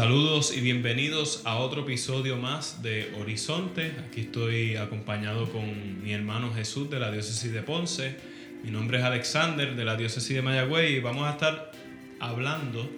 Saludos 0.00 0.56
y 0.56 0.62
bienvenidos 0.62 1.42
a 1.44 1.56
otro 1.56 1.82
episodio 1.82 2.38
más 2.38 2.82
de 2.82 3.12
Horizonte. 3.20 3.92
Aquí 4.08 4.22
estoy 4.22 4.76
acompañado 4.76 5.52
con 5.52 6.02
mi 6.02 6.14
hermano 6.14 6.54
Jesús 6.54 6.88
de 6.88 6.98
la 6.98 7.12
diócesis 7.12 7.52
de 7.52 7.60
Ponce. 7.60 8.16
Mi 8.64 8.70
nombre 8.70 8.96
es 8.96 9.04
Alexander 9.04 9.76
de 9.76 9.84
la 9.84 9.96
diócesis 9.96 10.34
de 10.34 10.40
Mayagüey 10.40 10.94
y 10.94 11.00
vamos 11.00 11.28
a 11.28 11.32
estar 11.32 11.72
hablando 12.18 12.90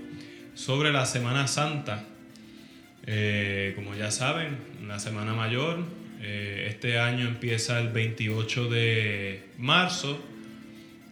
sobre 0.54 0.92
la 0.92 1.04
Semana 1.04 1.48
Santa. 1.48 2.04
Eh, 3.04 3.72
como 3.74 3.96
ya 3.96 4.12
saben, 4.12 4.56
la 4.86 5.00
Semana 5.00 5.34
Mayor. 5.34 5.80
Eh, 6.20 6.68
este 6.70 7.00
año 7.00 7.26
empieza 7.26 7.80
el 7.80 7.88
28 7.88 8.68
de 8.68 9.48
marzo 9.58 10.20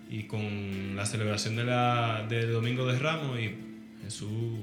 y 0.09 0.23
con 0.23 0.95
la 0.95 1.05
celebración 1.05 1.57
de 1.57 1.65
la, 1.65 2.25
del 2.29 2.53
Domingo 2.53 2.87
de 2.87 2.97
Ramos 2.97 3.41
y 3.41 3.57
Jesús 4.05 4.61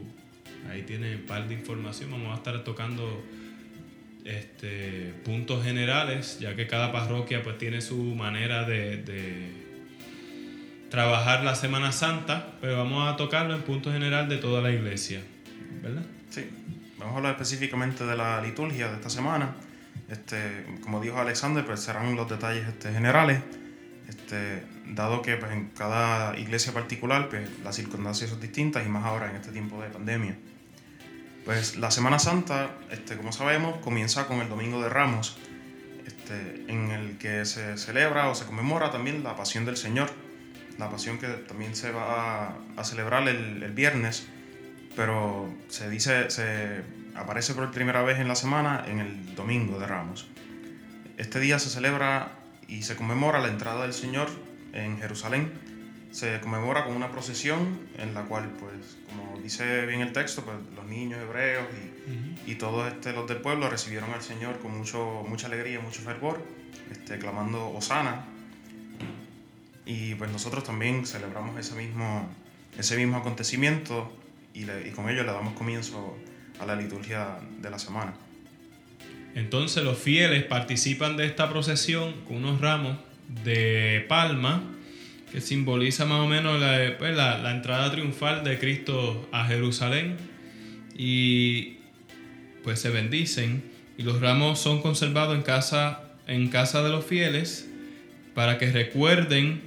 Ahí 0.69 0.83
tiene 0.83 1.15
un 1.15 1.23
par 1.23 1.47
de 1.47 1.53
información. 1.53 2.11
Vamos 2.11 2.33
a 2.33 2.37
estar 2.37 2.63
tocando 2.63 3.23
este, 4.27 5.13
puntos 5.23 5.63
generales, 5.63 6.39
ya 6.39 6.55
que 6.55 6.67
cada 6.67 6.91
parroquia 6.91 7.43
pues 7.43 7.57
tiene 7.57 7.81
su 7.81 7.97
manera 7.97 8.65
de, 8.65 9.65
trabajar 10.89 11.43
la 11.43 11.55
Semana 11.55 11.91
Santa, 11.91 12.55
pero 12.61 12.77
vamos 12.77 13.07
a 13.11 13.15
tocarlo 13.15 13.55
en 13.55 13.61
punto 13.61 13.91
general 13.91 14.29
de 14.29 14.37
toda 14.37 14.61
la 14.61 14.71
iglesia, 14.71 15.21
¿verdad? 15.81 16.03
Sí, 16.29 16.49
vamos 16.97 17.13
a 17.13 17.17
hablar 17.17 17.31
específicamente 17.33 18.05
de 18.05 18.15
la 18.15 18.41
liturgia 18.41 18.89
de 18.89 18.95
esta 18.95 19.09
semana. 19.09 19.55
Este, 20.09 20.65
como 20.81 21.01
dijo 21.01 21.17
Alexander, 21.17 21.65
pues 21.65 21.81
serán 21.81 22.15
los 22.15 22.29
detalles 22.29 22.67
este, 22.67 22.91
generales. 22.91 23.41
Este, 24.07 24.63
dado 24.87 25.21
que 25.21 25.35
pues, 25.35 25.51
en 25.51 25.69
cada 25.69 26.37
iglesia 26.37 26.73
particular 26.73 27.29
pues, 27.29 27.49
las 27.63 27.75
circunstancias 27.75 28.29
son 28.29 28.39
distintas 28.39 28.85
y 28.85 28.89
más 28.89 29.03
ahora 29.03 29.29
en 29.29 29.35
este 29.35 29.51
tiempo 29.51 29.81
de 29.81 29.89
pandemia. 29.89 30.37
Pues 31.47 31.77
la 31.77 31.91
Semana 31.91 32.19
Santa, 32.19 32.71
este, 32.91 33.15
como 33.15 33.31
sabemos, 33.31 33.77
comienza 33.77 34.27
con 34.27 34.41
el 34.41 34.49
Domingo 34.49 34.81
de 34.81 34.89
Ramos, 34.89 35.37
este, 36.05 36.65
en 36.67 36.91
el 36.91 37.17
que 37.19 37.45
se 37.45 37.77
celebra 37.77 38.27
o 38.27 38.35
se 38.35 38.45
conmemora 38.45 38.91
también 38.91 39.23
la 39.23 39.37
Pasión 39.37 39.63
del 39.63 39.77
Señor, 39.77 40.09
la 40.77 40.89
Pasión 40.89 41.19
que 41.19 41.27
también 41.27 41.73
se 41.73 41.91
va 41.91 42.53
a, 42.75 42.83
celebrar 42.83 43.25
el, 43.29 43.71
viernes, 43.71 44.27
pero 44.97 45.49
se 45.69 45.89
dice, 45.89 46.29
se 46.29 46.81
aparece 47.15 47.53
por 47.53 47.71
primera 47.71 48.01
vez 48.01 48.19
en 48.19 48.27
la 48.27 48.35
semana 48.35 48.83
en 48.85 48.99
el 48.99 49.33
Domingo 49.33 49.79
de 49.79 49.87
Ramos. 49.87 50.27
Este 51.15 51.39
día 51.39 51.59
se 51.59 51.69
celebra 51.69 52.27
y 52.67 52.83
se 52.83 52.97
conmemora 52.97 53.39
la 53.39 53.47
entrada 53.47 53.83
del 53.83 53.93
Señor 53.93 54.27
en 54.73 54.99
Jerusalén. 54.99 55.53
Se 56.11 56.39
conmemora 56.39 56.85
con 56.85 56.95
una 56.95 57.11
procesión 57.11 57.79
en 57.97 58.13
la 58.13 58.23
cual, 58.23 58.49
pues, 58.59 58.97
como 59.09 59.39
dice 59.41 59.85
bien 59.85 60.01
el 60.01 60.13
texto, 60.13 60.43
pues 60.43 60.57
los 60.75 60.85
niños 60.85 61.19
hebreos 61.21 61.65
y, 62.47 62.51
y 62.51 62.55
todos 62.55 62.87
este, 62.91 63.13
los 63.13 63.27
del 63.27 63.37
pueblo 63.37 63.69
recibieron 63.69 64.11
al 64.11 64.21
Señor 64.21 64.59
con 64.59 64.77
mucho, 64.77 65.23
mucha 65.27 65.47
alegría, 65.47 65.79
mucho 65.79 66.01
fervor, 66.01 66.43
este, 66.91 67.19
clamando 67.19 67.69
Osana. 67.69 68.25
Y 69.85 70.15
pues 70.15 70.31
nosotros 70.31 70.63
también 70.63 71.05
celebramos 71.05 71.59
ese 71.59 71.75
mismo, 71.75 72.29
ese 72.77 72.97
mismo 72.97 73.17
acontecimiento 73.17 74.11
y, 74.53 74.63
y 74.63 74.91
con 74.95 75.09
ello 75.09 75.23
le 75.23 75.31
damos 75.31 75.53
comienzo 75.53 76.17
a 76.59 76.65
la 76.65 76.75
liturgia 76.75 77.37
de 77.59 77.69
la 77.69 77.79
semana. 77.79 78.13
Entonces 79.35 79.83
los 79.83 79.97
fieles 79.97 80.43
participan 80.45 81.15
de 81.15 81.25
esta 81.25 81.49
procesión 81.49 82.13
con 82.21 82.37
unos 82.37 82.59
ramos 82.59 82.97
de 83.43 84.05
palma 84.09 84.63
que 85.31 85.41
simboliza 85.41 86.05
más 86.05 86.19
o 86.19 86.27
menos 86.27 86.61
pues, 86.97 87.15
la, 87.15 87.37
la, 87.37 87.51
entrada 87.51 87.91
triunfal 87.91 88.43
de 88.43 88.57
Cristo 88.59 89.27
a 89.31 89.45
Jerusalén 89.45 90.15
y 90.97 91.77
pues 92.63 92.79
se 92.79 92.89
bendicen 92.89 93.63
y 93.97 94.03
los 94.03 94.21
ramos 94.21 94.59
son 94.59 94.81
conservados 94.81 95.35
en 95.35 95.41
casa, 95.41 96.03
en 96.27 96.49
casa 96.49 96.83
de 96.83 96.89
los 96.89 97.05
fieles 97.05 97.67
para 98.33 98.57
que 98.57 98.71
recuerden 98.71 99.61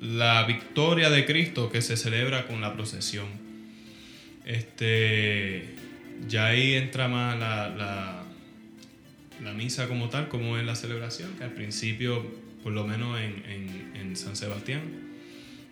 la 0.00 0.44
victoria 0.44 1.10
de 1.10 1.24
Cristo 1.24 1.70
que 1.70 1.82
se 1.82 1.96
celebra 1.96 2.46
con 2.46 2.60
la 2.60 2.74
procesión. 2.74 3.26
Este, 4.44 5.74
ya 6.28 6.46
ahí 6.46 6.74
entra 6.74 7.08
más 7.08 7.38
la, 7.38 7.68
la, 7.70 8.22
la 9.42 9.52
misa 9.52 9.88
como 9.88 10.10
tal, 10.10 10.28
como 10.28 10.58
es 10.58 10.64
la 10.64 10.76
celebración, 10.76 11.32
que 11.36 11.44
al 11.44 11.52
principio, 11.52 12.24
por 12.64 12.72
lo 12.72 12.84
menos 12.86 13.20
en, 13.20 13.92
en, 13.94 14.16
San 14.16 14.36
Sebastián, 14.36 14.80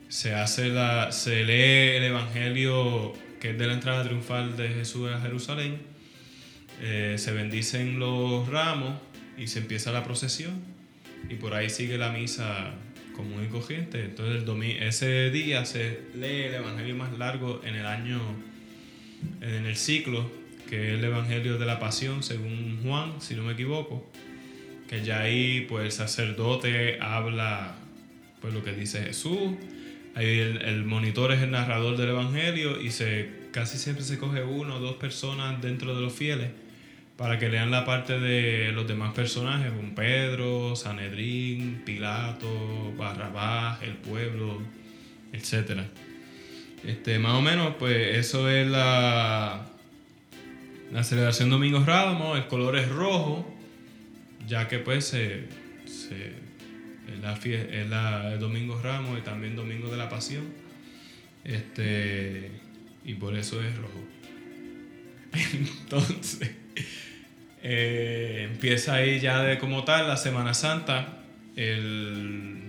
se, 0.08 0.34
hace 0.34 0.69
la, 0.69 1.10
se 1.10 1.42
lee 1.44 1.97
el 1.97 2.03
Evangelio 2.03 3.14
que 3.41 3.50
es 3.50 3.58
de 3.58 3.66
la 3.66 3.72
entrada 3.72 4.04
triunfal 4.04 4.56
de 4.56 4.69
Jesús 4.69 5.10
a 5.10 5.20
Jerusalén. 5.20 5.78
Eh, 6.82 7.14
se 7.19 7.32
bendicen 7.32 7.98
los 7.98 8.47
ramos 8.48 9.00
y 9.38 9.47
se 9.47 9.60
empieza 9.60 9.91
la 9.91 10.04
procesión 10.04 10.60
y 11.30 11.36
por 11.36 11.54
ahí 11.54 11.70
sigue 11.70 11.97
la 11.97 12.10
misa 12.10 12.75
común 13.16 13.44
y 13.44 13.48
corriente. 13.48 14.04
Entonces 14.04 14.42
el 14.47 14.62
ese 14.82 15.30
día 15.30 15.64
se 15.64 16.00
lee 16.14 16.42
el 16.42 16.54
Evangelio 16.54 16.94
más 16.94 17.16
largo 17.16 17.62
en 17.64 17.76
el 17.76 17.86
año, 17.86 18.20
en 19.41 19.64
el 19.64 19.76
ciclo, 19.76 20.30
que 20.69 20.92
es 20.92 20.98
el 20.98 21.04
Evangelio 21.04 21.59
de 21.59 21.64
la 21.64 21.78
Pasión 21.78 22.22
según 22.22 22.80
Juan, 22.82 23.20
si 23.20 23.34
no 23.34 23.44
me 23.44 23.53
equivoco, 23.53 24.10
que 24.92 25.03
ya 25.03 25.20
ahí 25.20 25.62
pues 25.70 25.86
el 25.86 25.92
sacerdote 25.92 26.98
habla 27.00 27.75
pues 28.42 28.53
lo 28.53 28.62
que 28.62 28.75
dice 28.75 29.03
Jesús 29.03 29.54
Ahí 30.14 30.41
el, 30.41 30.84
monitor 30.84 31.32
es 31.32 31.41
el 31.41 31.50
narrador 31.50 31.97
del 31.97 32.10
Evangelio 32.10 32.78
y 32.78 32.91
se, 32.91 33.30
casi 33.50 33.78
siempre 33.78 34.04
se 34.04 34.19
coge 34.19 34.42
uno 34.42 34.75
o 34.75 34.78
dos 34.80 34.97
personas 34.97 35.62
dentro 35.62 35.94
de 35.94 36.03
los 36.03 36.12
fieles 36.12 36.50
para 37.16 37.38
que 37.38 37.48
lean 37.48 37.70
la 37.70 37.86
parte 37.86 38.20
de 38.20 38.72
los 38.72 38.86
demás 38.86 39.14
personajes, 39.14 39.72
como 39.72 39.94
Pedro, 39.94 40.76
Sanedrín, 40.76 41.80
Pilato, 41.86 42.92
Barrabás, 42.98 43.82
el 43.82 43.94
pueblo, 43.94 44.60
etc. 45.32 45.84
Este, 46.86 47.19
más 47.19 47.32
o 47.32 47.41
menos, 47.41 47.76
pues 47.78 48.19
eso 48.19 48.50
es 48.50 48.66
la, 48.66 49.66
la 50.92 51.04
celebración 51.04 51.48
Domingo 51.48 51.82
Ramos, 51.82 52.36
el 52.36 52.48
color 52.48 52.76
es 52.76 52.91
rojo, 52.91 53.52
ya 54.47 54.69
que 54.69 54.78
pues 54.78 55.14
es, 55.14 55.44
la, 57.88 58.32
el 58.32 58.41
Domingo 58.41 58.80
Ramos 58.82 59.19
y 59.19 59.22
también 59.22 59.56
Domingo 59.56 59.88
de 59.91 59.97
la 59.97 60.08
Pasión. 60.08 60.44
Este, 61.44 62.50
y 63.04 63.14
por 63.14 63.36
eso 63.36 63.62
es 63.62 63.76
rojo. 63.76 64.04
Entonces, 65.82 66.50
eh, 67.62 68.48
empieza 68.50 68.94
ahí 68.94 69.20
ya 69.20 69.42
de 69.42 69.58
como 69.58 69.84
tal 69.84 70.08
la 70.08 70.16
Semana 70.16 70.54
Santa. 70.54 71.19
El, 71.56 72.60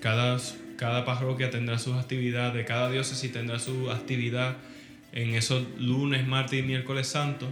cada, 0.00 0.38
cada 0.76 1.04
parroquia 1.04 1.50
tendrá 1.50 1.78
sus 1.78 1.96
actividades, 1.96 2.66
cada 2.66 2.90
diócesis 2.90 3.32
tendrá 3.32 3.58
su 3.58 3.90
actividad 3.90 4.56
en 5.12 5.34
esos 5.34 5.64
lunes, 5.78 6.26
martes 6.26 6.60
y 6.60 6.62
miércoles 6.62 7.06
santos. 7.06 7.48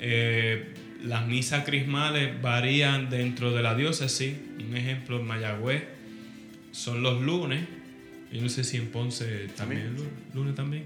Eh, 0.00 0.72
las 1.04 1.26
misas 1.26 1.64
crismales 1.64 2.40
varían 2.40 3.10
dentro 3.10 3.52
de 3.52 3.62
la 3.62 3.74
diócesis. 3.74 4.34
Un 4.58 4.76
ejemplo 4.76 5.18
en 5.18 5.26
Mayagüez 5.26 5.84
son 6.72 7.02
los 7.02 7.20
lunes. 7.20 7.64
Yo 8.32 8.42
no 8.42 8.48
sé 8.48 8.64
si 8.64 8.76
en 8.76 8.88
Ponce 8.88 9.48
también, 9.56 9.96
lunes 10.34 10.54
también. 10.54 10.84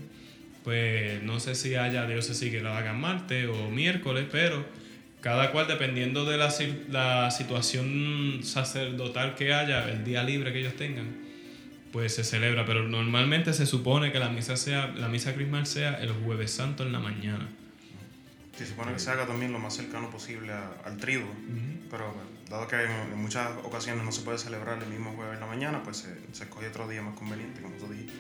Pues 0.63 1.23
no 1.23 1.41
sé 1.41 1.55
si 1.55 1.75
haya 1.75 2.07
diócesis 2.07 2.51
que 2.51 2.61
lo 2.61 2.73
hagan 2.73 3.01
martes 3.01 3.49
o 3.49 3.71
miércoles, 3.71 4.25
pero 4.31 4.65
cada 5.21 5.53
cual 5.53 5.67
dependiendo 5.67 6.25
de 6.25 6.39
la, 6.39 6.53
la 6.91 7.31
situación 7.31 8.41
sacerdotal 8.43 9.35
que 9.35 9.53
haya, 9.53 9.91
el 9.91 10.05
día 10.05 10.23
libre 10.23 10.53
que 10.53 10.61
ellos 10.61 10.77
tengan, 10.77 11.17
pues 11.93 12.15
se 12.15 12.25
celebra. 12.25 12.65
Pero 12.65 12.89
normalmente 12.89 13.53
se 13.53 13.67
supone 13.67 14.11
que 14.11 14.19
la 14.19 14.31
misa, 14.31 14.57
sea, 14.57 14.89
la 14.97 15.09
misa 15.09 15.35
crismal 15.35 15.67
sea 15.67 15.95
el 15.95 16.13
jueves 16.13 16.51
santo 16.51 16.83
en 16.83 16.93
la 16.93 17.01
mañana. 17.01 17.49
Se 18.57 18.67
supone 18.67 18.93
que 18.93 19.01
se 19.01 19.11
haga 19.11 19.27
también 19.27 19.53
lo 19.53 19.59
más 19.59 19.75
cercano 19.75 20.11
posible 20.11 20.53
al 20.85 20.97
trigo, 20.97 21.29
pero 21.91 22.15
dado 22.49 22.69
que 22.69 22.77
en, 22.77 23.21
muchas 23.21 23.51
ocasiones 23.65 24.05
no 24.05 24.13
se 24.13 24.23
puede 24.23 24.39
celebrar 24.39 24.83
el 24.83 24.89
mismo 24.89 25.13
jueves 25.15 25.35
en 25.35 25.41
la 25.41 25.47
mañana, 25.47 25.83
pues 25.83 25.99
se, 25.99 26.15
se 26.33 26.45
escoge 26.45 26.69
otro 26.69 26.89
día 26.89 27.03
más 27.03 27.19
conveniente, 27.19 27.61
como 27.61 27.75
tú 27.77 27.89
dijiste. 27.89 28.15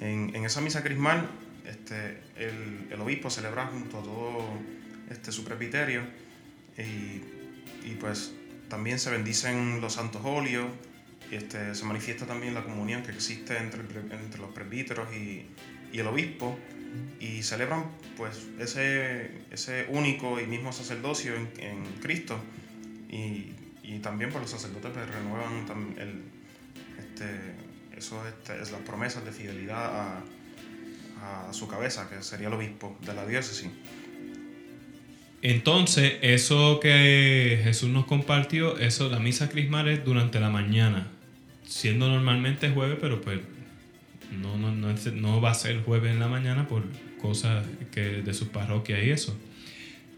En, 0.00 0.34
en 0.34 0.44
esa 0.44 0.60
misa 0.60 0.82
crismal, 0.82 1.28
este, 1.64 2.20
el, 2.36 2.88
el, 2.90 3.00
obispo 3.00 3.30
celebra 3.30 3.66
junto 3.66 3.98
a 3.98 4.02
todo 4.02 4.44
este, 5.10 5.32
su 5.32 5.44
presbiterio 5.44 6.02
y, 6.76 7.22
y, 7.86 7.96
pues 8.00 8.32
también 8.68 8.98
se 8.98 9.10
bendicen 9.10 9.80
los 9.80 9.94
santos 9.94 10.22
óleos 10.24 10.66
y 11.30 11.36
este, 11.36 11.74
se 11.74 11.84
manifiesta 11.84 12.26
también 12.26 12.54
la 12.54 12.64
comunión 12.64 13.02
que 13.02 13.12
existe 13.12 13.56
entre, 13.58 13.82
entre 13.82 14.40
los 14.40 14.50
presbíteros 14.52 15.12
y, 15.14 15.46
y 15.92 15.98
el 15.98 16.06
obispo 16.06 16.58
y 17.20 17.42
celebran 17.42 17.84
pues 18.16 18.48
ese, 18.58 19.30
ese 19.50 19.86
único 19.88 20.40
y 20.40 20.46
mismo 20.46 20.72
sacerdocio 20.72 21.34
en, 21.34 21.50
en 21.58 21.84
Cristo 22.00 22.40
y, 23.08 23.52
y, 23.82 23.98
también 24.02 24.30
por 24.30 24.40
pues, 24.40 24.52
los 24.52 24.60
sacerdotes 24.60 24.92
pues, 24.92 25.08
renuevan 25.08 25.96
el, 25.98 26.22
este, 26.98 27.26
eso, 27.96 28.26
este, 28.26 28.60
es 28.60 28.70
las 28.70 28.80
promesas 28.82 29.24
de 29.24 29.32
fidelidad 29.32 29.84
a, 29.84 31.48
a 31.48 31.52
su 31.52 31.68
cabeza, 31.68 32.08
que 32.08 32.22
sería 32.22 32.48
el 32.48 32.54
obispo 32.54 32.96
de 33.04 33.14
la 33.14 33.26
diócesis. 33.26 33.68
Entonces, 35.42 36.14
eso 36.20 36.80
que 36.80 37.60
Jesús 37.64 37.88
nos 37.88 38.04
compartió, 38.04 38.78
eso, 38.78 39.08
la 39.08 39.18
misa 39.18 39.48
crismal 39.48 39.88
es 39.88 40.04
durante 40.04 40.38
la 40.38 40.50
mañana, 40.50 41.08
siendo 41.66 42.08
normalmente 42.08 42.70
jueves, 42.70 42.98
pero 43.00 43.20
pues 43.22 43.40
no, 44.32 44.56
no, 44.56 44.72
no, 44.72 45.40
va 45.40 45.50
a 45.50 45.54
ser 45.54 45.82
jueves 45.82 46.12
en 46.12 46.20
la 46.20 46.28
mañana 46.28 46.68
por 46.68 46.84
cosas 47.20 47.66
que 47.92 48.22
de 48.22 48.34
su 48.34 48.48
parroquia 48.48 49.02
y 49.02 49.10
eso. 49.10 49.36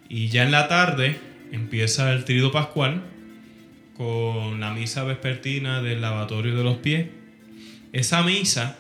Y 0.08 0.28
ya 0.28 0.44
en 0.44 0.50
la 0.50 0.68
tarde 0.68 1.16
empieza 1.52 2.12
el 2.12 2.24
trido 2.24 2.52
pascual 2.52 3.02
con 3.96 4.60
la 4.60 4.72
misa 4.72 5.04
vespertina 5.04 5.82
del 5.82 6.00
lavatorio 6.00 6.56
de 6.56 6.64
los 6.64 6.78
pies. 6.78 7.08
Esa 7.92 8.22
misa 8.22 8.78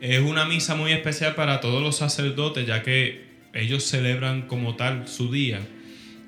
es 0.00 0.20
una 0.20 0.44
misa 0.44 0.74
muy 0.74 0.92
especial 0.92 1.34
para 1.34 1.60
todos 1.60 1.82
los 1.82 1.96
sacerdotes, 1.96 2.66
ya 2.66 2.82
que 2.82 3.24
ellos 3.52 3.84
celebran 3.84 4.42
como 4.42 4.74
tal 4.76 5.06
su 5.06 5.30
día. 5.30 5.60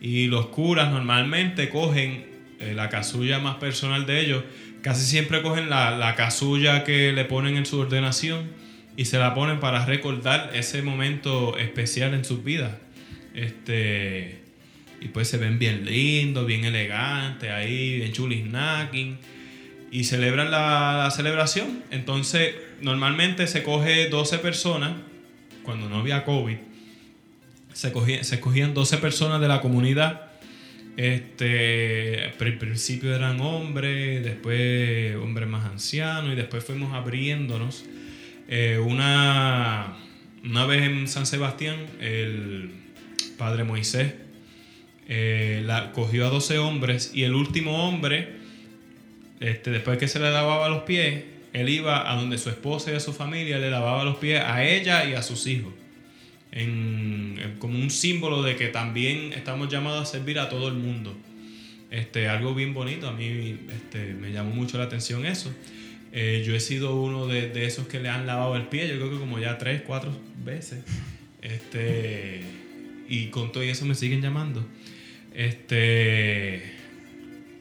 Y 0.01 0.27
los 0.27 0.47
curas 0.47 0.93
normalmente 0.93 1.69
cogen 1.69 2.27
eh, 2.61 2.75
la 2.75 2.89
casulla 2.89 3.39
más 3.39 3.57
personal 3.57 4.07
de 4.07 4.21
ellos, 4.21 4.45
casi 4.85 5.07
siempre 5.07 5.41
cogen 5.41 5.71
la, 5.71 5.97
la 5.97 6.15
casulla 6.15 6.85
que 6.85 7.11
le 7.13 7.25
ponen 7.25 7.57
en 7.57 7.65
su 7.65 7.81
ordenación 7.81 8.51
y 8.99 9.07
se 9.07 9.19
la 9.19 9.35
ponen 9.35 9.59
para 9.59 9.87
recordar 9.87 10.51
ese 10.53 10.83
momento 10.83 11.57
especial 11.57 12.13
en 12.13 12.23
sus 12.23 12.45
vidas. 12.45 12.73
Este, 13.35 14.43
y 15.01 15.09
pues 15.09 15.29
se 15.29 15.39
ven 15.39 15.59
bien 15.59 15.87
lindos, 15.87 16.47
bien 16.47 16.67
elegantes, 16.67 17.51
ahí, 17.51 17.97
bien 17.97 18.13
chulisnacking. 18.13 19.17
Y 19.91 20.05
celebran 20.05 20.51
la, 20.51 21.11
celebración. 21.17 21.83
Entonces, 21.91 22.55
normalmente 22.83 23.47
se 23.47 23.63
coge 23.63 24.11
12 24.11 24.39
personas, 24.39 24.93
cuando 25.63 25.89
no 25.89 26.01
había 26.01 26.27
COVID, 26.27 26.57
se, 27.73 28.23
se 28.23 28.35
escogían 28.35 28.75
12 28.75 28.99
personas 28.99 29.41
de 29.41 29.49
la 29.49 29.63
comunidad. 29.63 30.24
Este, 30.96 32.25
al 32.25 32.58
principio 32.58 33.14
eran 33.14 33.41
hombres, 33.41 34.25
después 34.25 35.17
hombres 35.17 35.49
más 35.49 35.67
ancianos, 35.67 36.32
y 36.32 36.37
después 36.37 36.64
fuimos 36.64 36.94
abriéndonos. 36.94 37.85
Eh, 38.49 38.79
una, 38.79 39.96
una 40.44 40.67
vez 40.67 40.82
en 40.82 41.08
San 41.08 41.26
Sebastián, 41.26 41.76
el 42.00 42.70
padre 43.37 43.64
Moisés 43.64 44.14
eh, 45.08 45.62
la, 45.64 45.93
cogió 45.93 46.26
a 46.26 46.31
12 46.31 46.58
hombres 46.58 47.11
y 47.12 47.25
el 47.25 47.35
último 47.35 47.87
hombre, 47.87 48.37
este, 49.41 49.70
después 49.70 49.99
que 49.99 50.08
se 50.08 50.19
le 50.19 50.31
lavaba 50.31 50.69
los 50.69 50.82
pies, 50.85 51.25
él 51.52 51.69
iba 51.69 52.11
a 52.11 52.17
donde 52.17 52.38
su 52.38 52.49
esposa 52.49 52.91
y 52.91 52.94
a 52.94 53.00
su 53.00 53.12
familia 53.12 53.58
le 53.58 53.70
lavaba 53.70 54.05
los 54.05 54.17
pies 54.17 54.43
a 54.44 54.64
ella 54.64 55.05
y 55.05 55.14
a 55.14 55.23
sus 55.23 55.46
hijos. 55.46 55.73
Como 57.59 57.79
un 57.79 57.91
símbolo 57.91 58.43
de 58.43 58.56
que 58.56 58.69
también 58.69 59.33
estamos 59.33 59.69
llamados 59.69 60.09
a 60.09 60.12
servir 60.12 60.39
a 60.39 60.49
todo 60.49 60.69
el 60.69 60.75
mundo. 60.75 61.17
Este, 61.91 62.29
algo 62.29 62.55
bien 62.55 62.75
bonito, 62.75 63.09
a 63.09 63.12
mí 63.12 63.56
este, 63.73 64.15
me 64.15 64.33
llamó 64.33 64.55
mucho 64.55 64.79
la 64.79 64.85
atención 64.85 65.27
eso. 65.27 65.53
Eh, 66.12 66.45
yo 66.47 66.55
he 66.55 66.61
sido 66.61 66.95
uno 67.01 67.27
de, 67.27 67.49
de, 67.49 67.67
esos 67.67 67.89
que 67.89 67.99
le 67.99 68.09
han 68.09 68.27
lavado 68.27 68.56
el 68.56 68.69
pie, 68.69 68.89
yo 68.89 68.97
creo 68.97 69.11
que 69.11 69.19
como 69.19 69.39
ya 69.39 69.59
tres, 69.59 69.83
cuatro 69.87 70.17
veces. 70.45 70.79
Este, 71.43 72.43
y 73.09 73.27
con 73.27 73.53
todo 73.53 73.62
eso 73.62 73.85
me 73.85 73.95
siguen 73.95 74.23
llamando. 74.23 74.65
Este, 75.35 76.62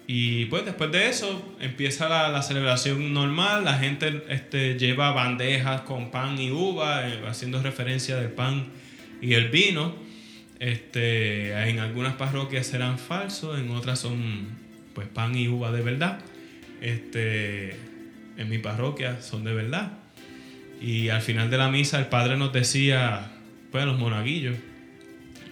y 0.05 0.45
pues 0.45 0.65
después 0.65 0.91
de 0.91 1.09
eso 1.09 1.55
empieza 1.59 2.07
la, 2.09 2.41
celebración 2.41 3.13
normal, 3.13 3.65
la 3.65 3.77
gente 3.77 4.23
este, 4.29 4.77
lleva 4.77 5.11
bandejas 5.11 5.81
con 5.81 6.11
pan 6.11 6.39
y 6.39 6.51
uva, 6.51 7.07
eh, 7.07 7.21
haciendo 7.27 7.61
referencia 7.61 8.17
del 8.17 8.29
pan 8.29 8.67
y 9.23 9.33
el 9.33 9.49
vino. 9.49 9.95
Este, 10.59 11.51
en 11.69 11.79
algunas 11.79 12.13
parroquias 12.13 12.67
serán 12.67 12.97
falsos, 12.97 13.59
en 13.59 13.71
otras 13.71 13.99
son 13.99 14.47
pues 14.93 15.07
pan 15.07 15.35
y 15.35 15.47
uva 15.47 15.71
de 15.71 15.81
verdad. 15.81 16.19
Este, 16.81 17.71
en 18.37 18.49
mi 18.49 18.59
parroquia 18.59 19.21
son 19.21 19.43
de 19.43 19.53
verdad. 19.53 19.93
Y 20.79 21.09
al 21.09 21.21
final 21.21 21.49
de 21.49 21.57
la 21.57 21.69
misa 21.69 21.99
el 21.99 22.07
padre 22.07 22.37
nos 22.37 22.53
decía, 22.53 23.31
pues 23.71 23.83
a 23.83 23.85
los 23.87 23.97
monaguillos, 23.97 24.55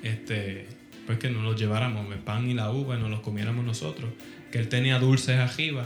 este, 0.04 0.68
pues 1.06 1.18
que 1.18 1.30
nos 1.30 1.44
los 1.44 1.60
lleváramos 1.60 2.12
el 2.14 2.20
pan 2.20 2.50
y 2.50 2.54
la 2.54 2.72
uva 2.72 2.98
y 2.98 3.00
nos 3.00 3.10
los 3.10 3.22
comiéramos 3.22 3.66
nosotros, 3.66 4.12
que 4.52 4.60
él 4.60 4.68
tenía 4.70 5.00
dulces 5.00 5.40
arriba 5.40 5.86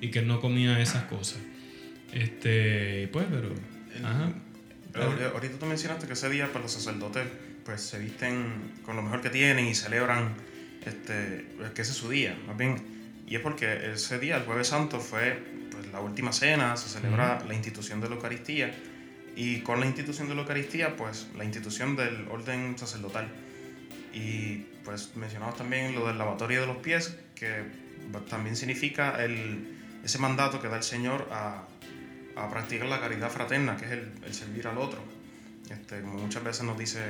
y 0.00 0.08
que 0.08 0.20
él 0.20 0.26
no 0.26 0.40
comía 0.40 0.80
esas 0.80 1.04
cosas. 1.04 1.40
Este, 2.12 3.08
pues, 3.12 3.26
pero... 3.30 3.54
ajá. 4.06 4.32
Ahorita 4.94 5.58
tú 5.58 5.66
mencionaste 5.66 6.06
que 6.06 6.12
ese 6.12 6.28
día 6.30 6.48
pues, 6.52 6.62
los 6.62 6.72
sacerdotes 6.72 7.26
pues 7.64 7.80
se 7.80 7.98
visten 7.98 8.72
con 8.84 8.96
lo 8.96 9.02
mejor 9.02 9.20
que 9.20 9.30
tienen 9.30 9.66
y 9.66 9.74
celebran 9.74 10.34
este, 10.84 11.46
pues, 11.56 11.70
que 11.72 11.82
ese 11.82 11.92
es 11.92 11.96
su 11.96 12.10
día, 12.10 12.36
más 12.46 12.56
bien. 12.56 12.76
Y 13.26 13.36
es 13.36 13.40
porque 13.40 13.92
ese 13.92 14.18
día, 14.18 14.36
el 14.36 14.44
jueves 14.44 14.68
santo, 14.68 15.00
fue 15.00 15.42
pues, 15.70 15.86
la 15.92 16.00
última 16.00 16.32
cena, 16.32 16.76
se 16.76 16.88
celebra 16.88 17.42
la 17.46 17.54
institución 17.54 18.00
de 18.00 18.08
la 18.08 18.16
Eucaristía 18.16 18.74
y 19.34 19.60
con 19.60 19.80
la 19.80 19.86
institución 19.86 20.28
de 20.28 20.34
la 20.34 20.42
Eucaristía, 20.42 20.96
pues 20.96 21.28
la 21.36 21.44
institución 21.44 21.96
del 21.96 22.28
orden 22.28 22.76
sacerdotal. 22.78 23.28
Y 24.12 24.66
pues 24.84 25.16
mencionamos 25.16 25.56
también 25.56 25.94
lo 25.94 26.06
del 26.06 26.18
lavatorio 26.18 26.60
de 26.60 26.66
los 26.66 26.76
pies, 26.76 27.16
que 27.34 27.64
también 28.28 28.54
significa 28.54 29.24
el, 29.24 29.76
ese 30.04 30.18
mandato 30.18 30.60
que 30.60 30.68
da 30.68 30.76
el 30.76 30.82
Señor 30.82 31.26
a, 31.32 31.66
a 32.36 32.50
practicar 32.50 32.88
la 32.88 33.00
caridad 33.00 33.30
fraterna, 33.30 33.76
que 33.76 33.84
es 33.84 33.92
el, 33.92 34.12
el 34.24 34.34
servir 34.34 34.66
al 34.66 34.78
otro. 34.78 35.00
Este, 35.70 36.00
como 36.00 36.18
muchas 36.18 36.44
veces 36.44 36.64
nos 36.64 36.78
dice 36.78 37.00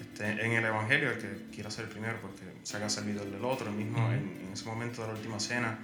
este, 0.00 0.44
en 0.44 0.52
el 0.52 0.64
Evangelio, 0.64 1.10
el 1.10 1.18
que 1.18 1.28
quiera 1.54 1.70
ser 1.70 1.86
el 1.86 1.90
primero 1.90 2.18
porque 2.20 2.42
se 2.62 2.76
haga 2.76 2.88
servido 2.90 3.22
el 3.22 3.32
del 3.32 3.44
otro, 3.44 3.68
el 3.68 3.74
mismo 3.74 4.10
en, 4.12 4.46
en, 4.46 4.52
ese 4.52 4.66
momento 4.66 5.02
de 5.02 5.08
la 5.08 5.14
última 5.14 5.40
cena, 5.40 5.78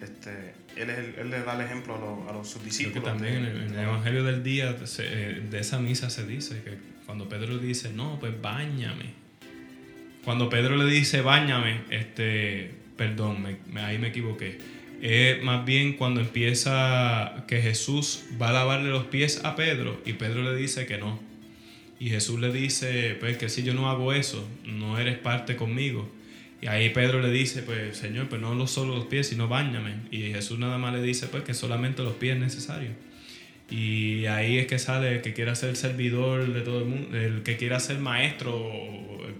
este, 0.00 0.54
él, 0.76 0.90
es 0.90 1.18
él, 1.18 1.30
le 1.30 1.42
da 1.42 1.54
el 1.54 1.62
ejemplo 1.62 1.96
a, 1.96 1.98
los, 1.98 2.28
a 2.28 2.32
los 2.32 2.48
sus 2.48 2.64
discípulos. 2.64 3.04
también 3.04 3.44
en, 3.44 3.56
el, 3.56 3.78
Evangelio 3.78 4.24
del 4.24 4.42
día 4.42 4.76
eh, 4.98 5.46
de 5.50 5.58
esa 5.58 5.78
misa 5.78 6.10
se 6.10 6.26
dice 6.26 6.62
que 6.62 6.78
cuando 7.06 7.28
Pedro 7.28 7.58
dice, 7.58 7.92
no, 7.92 8.18
pues 8.20 8.40
bañame, 8.40 9.14
cuando 10.24 10.48
Pedro 10.48 10.76
le 10.76 10.84
dice, 10.84 11.20
bañame, 11.20 11.82
este, 11.90 12.72
perdón, 12.96 13.58
ahí 13.76 13.98
me 13.98 14.08
equivoqué. 14.08 14.58
Es 15.02 15.42
más 15.42 15.64
bien 15.64 15.94
cuando 15.94 16.20
empieza 16.20 17.44
que 17.48 17.60
Jesús 17.60 18.22
va 18.40 18.50
a 18.50 18.52
lavarle 18.52 18.88
los 18.88 19.06
pies 19.06 19.40
a 19.44 19.56
Pedro 19.56 20.00
y 20.06 20.12
Pedro 20.12 20.44
le 20.44 20.54
dice 20.54 20.86
que 20.86 20.96
no. 20.96 21.18
Y 21.98 22.10
Jesús 22.10 22.38
le 22.38 22.52
dice, 22.52 23.16
pues 23.18 23.36
que 23.36 23.48
si 23.48 23.64
yo 23.64 23.74
no 23.74 23.90
hago 23.90 24.12
eso, 24.12 24.48
no 24.64 25.00
eres 25.00 25.18
parte 25.18 25.56
conmigo. 25.56 26.08
Y 26.60 26.68
ahí 26.68 26.90
Pedro 26.90 27.20
le 27.20 27.32
dice, 27.32 27.62
pues 27.62 27.96
Señor, 27.96 28.28
pues 28.28 28.40
no 28.40 28.66
solo 28.68 28.94
los 28.94 29.06
pies, 29.06 29.26
sino 29.26 29.48
bañame. 29.48 29.96
Y 30.12 30.30
Jesús 30.30 30.60
nada 30.60 30.78
más 30.78 30.94
le 30.94 31.02
dice, 31.02 31.26
pues 31.26 31.42
que 31.42 31.52
solamente 31.52 32.04
los 32.04 32.14
pies 32.14 32.36
es 32.36 32.40
necesario. 32.40 32.90
Y 33.68 34.26
ahí 34.26 34.58
es 34.58 34.68
que 34.68 34.78
sale 34.78 35.16
el 35.16 35.20
que 35.20 35.32
quiera 35.32 35.56
ser 35.56 35.74
servidor 35.74 36.52
de 36.52 36.60
todo 36.60 36.78
el 36.78 36.84
mundo, 36.84 37.18
el 37.18 37.42
que 37.42 37.56
quiera 37.56 37.80
ser 37.80 37.98
maestro 37.98 38.70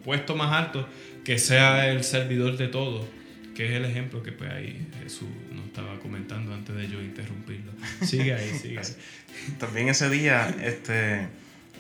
puesto 0.05 0.35
más 0.35 0.53
alto, 0.53 0.89
que 1.25 1.39
sea 1.39 1.89
el 1.89 2.03
servidor 2.03 2.57
de 2.57 2.67
todo, 2.67 3.07
que 3.55 3.67
es 3.67 3.73
el 3.73 3.85
ejemplo 3.85 4.25
que 4.25 4.33
pues 4.33 4.51
ahí 4.51 4.89
Jesús 5.05 5.29
estaba 5.73 5.99
comentando 6.01 6.53
antes 6.53 6.77
de 6.77 6.87
yo 6.87 7.01
interrumpirlo. 7.01 7.73
Sigue 8.03 8.35
ahí, 8.35 8.59
sigue 8.59 8.81
También 9.59 9.89
ese 9.89 10.11
día, 10.11 10.55
este, 10.63 11.27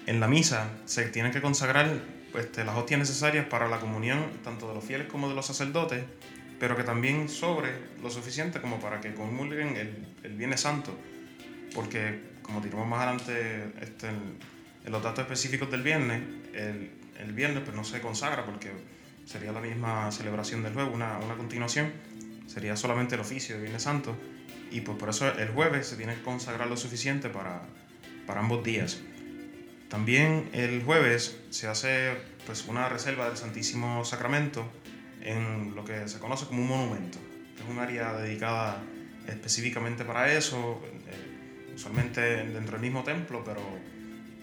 en 0.06 0.18
la 0.18 0.28
misa, 0.28 0.70
se 0.86 1.04
tienen 1.10 1.30
que 1.30 1.42
consagrar 1.42 2.00
este, 2.34 2.64
las 2.64 2.74
hostias 2.76 2.98
necesarias 2.98 3.46
para 3.46 3.68
la 3.68 3.80
comunión, 3.80 4.24
tanto 4.42 4.66
de 4.66 4.74
los 4.74 4.82
fieles 4.82 5.08
como 5.08 5.28
de 5.28 5.34
los 5.34 5.44
sacerdotes, 5.44 6.02
pero 6.58 6.74
que 6.74 6.84
también 6.84 7.28
sobre 7.28 7.72
lo 8.02 8.10
suficiente 8.10 8.62
como 8.62 8.80
para 8.80 9.00
que 9.00 9.12
comulguen 9.12 9.76
el, 9.76 10.06
el 10.22 10.36
Viernes 10.36 10.62
Santo, 10.62 10.98
porque 11.74 12.32
como 12.40 12.62
diremos 12.62 12.88
más 12.88 13.02
adelante 13.02 13.72
este, 13.82 14.08
en 14.08 14.90
los 14.90 15.02
datos 15.02 15.20
específicos 15.20 15.70
del 15.70 15.82
viernes, 15.82 16.22
el, 16.54 16.90
el 17.18 17.32
viernes 17.34 17.62
pues 17.62 17.76
no 17.76 17.84
se 17.84 18.00
consagra 18.00 18.46
porque 18.46 18.70
sería 19.26 19.52
la 19.52 19.60
misma 19.60 20.10
celebración 20.10 20.62
del 20.62 20.72
jueves, 20.72 20.94
una, 20.94 21.18
una 21.18 21.34
continuación, 21.34 21.92
sería 22.46 22.76
solamente 22.76 23.14
el 23.14 23.20
oficio 23.20 23.56
de 23.56 23.62
Viernes 23.62 23.82
Santo. 23.82 24.16
Y 24.70 24.80
pues 24.80 24.98
por 24.98 25.10
eso 25.10 25.28
el 25.28 25.48
jueves 25.48 25.86
se 25.86 25.96
tiene 25.96 26.14
que 26.14 26.22
consagrar 26.22 26.68
lo 26.68 26.76
suficiente 26.76 27.28
para, 27.28 27.62
para 28.26 28.40
ambos 28.40 28.64
días. 28.64 29.00
También 29.88 30.48
el 30.52 30.82
jueves 30.82 31.38
se 31.50 31.68
hace 31.68 32.16
pues 32.46 32.66
una 32.66 32.88
reserva 32.88 33.28
del 33.28 33.36
Santísimo 33.36 34.04
Sacramento 34.04 34.66
en 35.20 35.74
lo 35.74 35.84
que 35.84 36.08
se 36.08 36.18
conoce 36.18 36.46
como 36.46 36.62
un 36.62 36.68
monumento, 36.68 37.18
que 37.56 37.62
es 37.62 37.68
un 37.68 37.78
área 37.78 38.14
dedicada 38.14 38.82
específicamente 39.28 40.04
para 40.04 40.32
eso, 40.32 40.80
eh, 41.06 41.72
usualmente 41.74 42.20
dentro 42.20 42.72
del 42.72 42.80
mismo 42.80 43.04
templo, 43.04 43.42
pero 43.44 43.60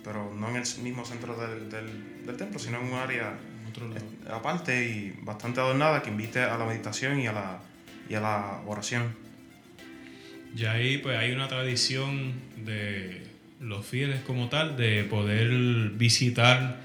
pero 0.04 0.34
no 0.34 0.50
en 0.50 0.56
el 0.56 0.64
mismo 0.82 1.06
centro 1.06 1.36
del, 1.36 1.70
del, 1.70 2.38
templo, 2.38 2.60
sino 2.60 2.80
en 2.80 2.88
un 2.88 2.94
área 2.94 3.38
aparte 4.32 4.86
y 4.86 5.12
bastante 5.22 5.60
adornada 5.60 6.02
que 6.02 6.10
invite 6.10 6.42
a 6.42 6.58
la 6.58 6.66
meditación 6.66 7.20
y 7.20 7.28
a 7.28 7.34
la, 7.34 7.60
y 8.10 8.16
a 8.16 8.22
la 8.22 8.62
oración. 8.66 9.14
Y 10.56 10.66
ahí 10.66 10.98
pues 10.98 11.18
hay 11.18 11.32
una 11.32 11.48
tradición 11.48 12.34
de, 12.66 13.30
los 13.60 13.86
fieles 13.86 14.22
como 14.22 14.48
tal 14.48 14.78
de 14.78 15.04
poder 15.04 15.50
visitar 15.92 16.78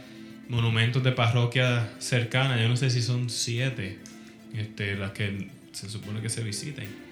monumentos 0.48 1.02
de 1.02 1.12
parroquias 1.12 1.88
cercanas. 1.98 2.60
Yo 2.60 2.68
no 2.68 2.76
sé 2.76 2.90
si 2.90 3.00
son 3.00 3.30
siete 3.30 3.98
este, 4.54 4.96
las 4.96 5.12
que 5.12 5.48
se 5.72 5.88
supone 5.88 6.20
que 6.20 6.28
se 6.28 6.42
visiten. 6.42 7.04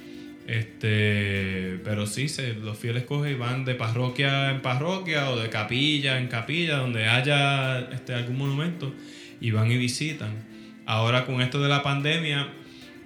Este, 0.47 1.81
pero 1.85 2.07
sí, 2.07 2.29
se, 2.29 2.55
los 2.55 2.77
fieles 2.77 3.05
cogen 3.05 3.33
y 3.33 3.35
van 3.35 3.65
de 3.65 3.77
parroquia 3.77 4.51
en 4.51 4.61
parroquia 4.61 5.31
o 5.31 5.39
de 5.39 5.49
capilla 5.49 6.19
en 6.19 6.27
capilla, 6.27 6.79
donde 6.79 7.07
haya 7.07 7.79
este, 7.93 8.15
algún 8.15 8.39
monumento, 8.39 8.93
y 9.41 9.53
van 9.53 9.71
y 9.71 9.77
visitan. 9.77 10.33
Ahora 10.85 11.25
con 11.25 11.41
esto 11.41 11.63
de 11.63 11.69
la 11.69 11.85
pandemia, 11.85 12.49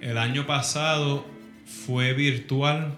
el 0.01 0.17
año 0.17 0.45
pasado 0.45 1.25
fue 1.65 2.13
virtual, 2.13 2.95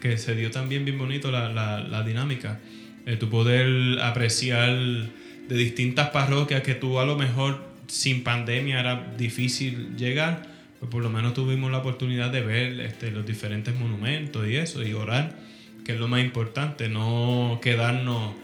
que 0.00 0.18
se 0.18 0.34
dio 0.34 0.50
también 0.50 0.84
bien 0.84 0.98
bonito 0.98 1.30
la, 1.30 1.48
la, 1.50 1.80
la 1.80 2.02
dinámica. 2.02 2.58
Eh, 3.06 3.16
tu 3.16 3.28
poder 3.28 4.00
apreciar 4.00 4.70
de 4.70 5.56
distintas 5.56 6.10
parroquias 6.10 6.62
que 6.62 6.74
tú 6.74 6.98
a 7.00 7.04
lo 7.04 7.16
mejor 7.16 7.70
sin 7.86 8.22
pandemia 8.22 8.80
era 8.80 9.14
difícil 9.16 9.96
llegar, 9.96 10.42
pues 10.78 10.90
por 10.90 11.02
lo 11.02 11.10
menos 11.10 11.34
tuvimos 11.34 11.70
la 11.70 11.78
oportunidad 11.78 12.30
de 12.30 12.40
ver 12.40 12.80
este, 12.80 13.10
los 13.10 13.26
diferentes 13.26 13.74
monumentos 13.74 14.46
y 14.46 14.56
eso, 14.56 14.82
y 14.82 14.92
orar, 14.92 15.34
que 15.84 15.92
es 15.92 15.98
lo 15.98 16.08
más 16.08 16.20
importante, 16.20 16.88
no 16.88 17.58
quedarnos 17.62 18.34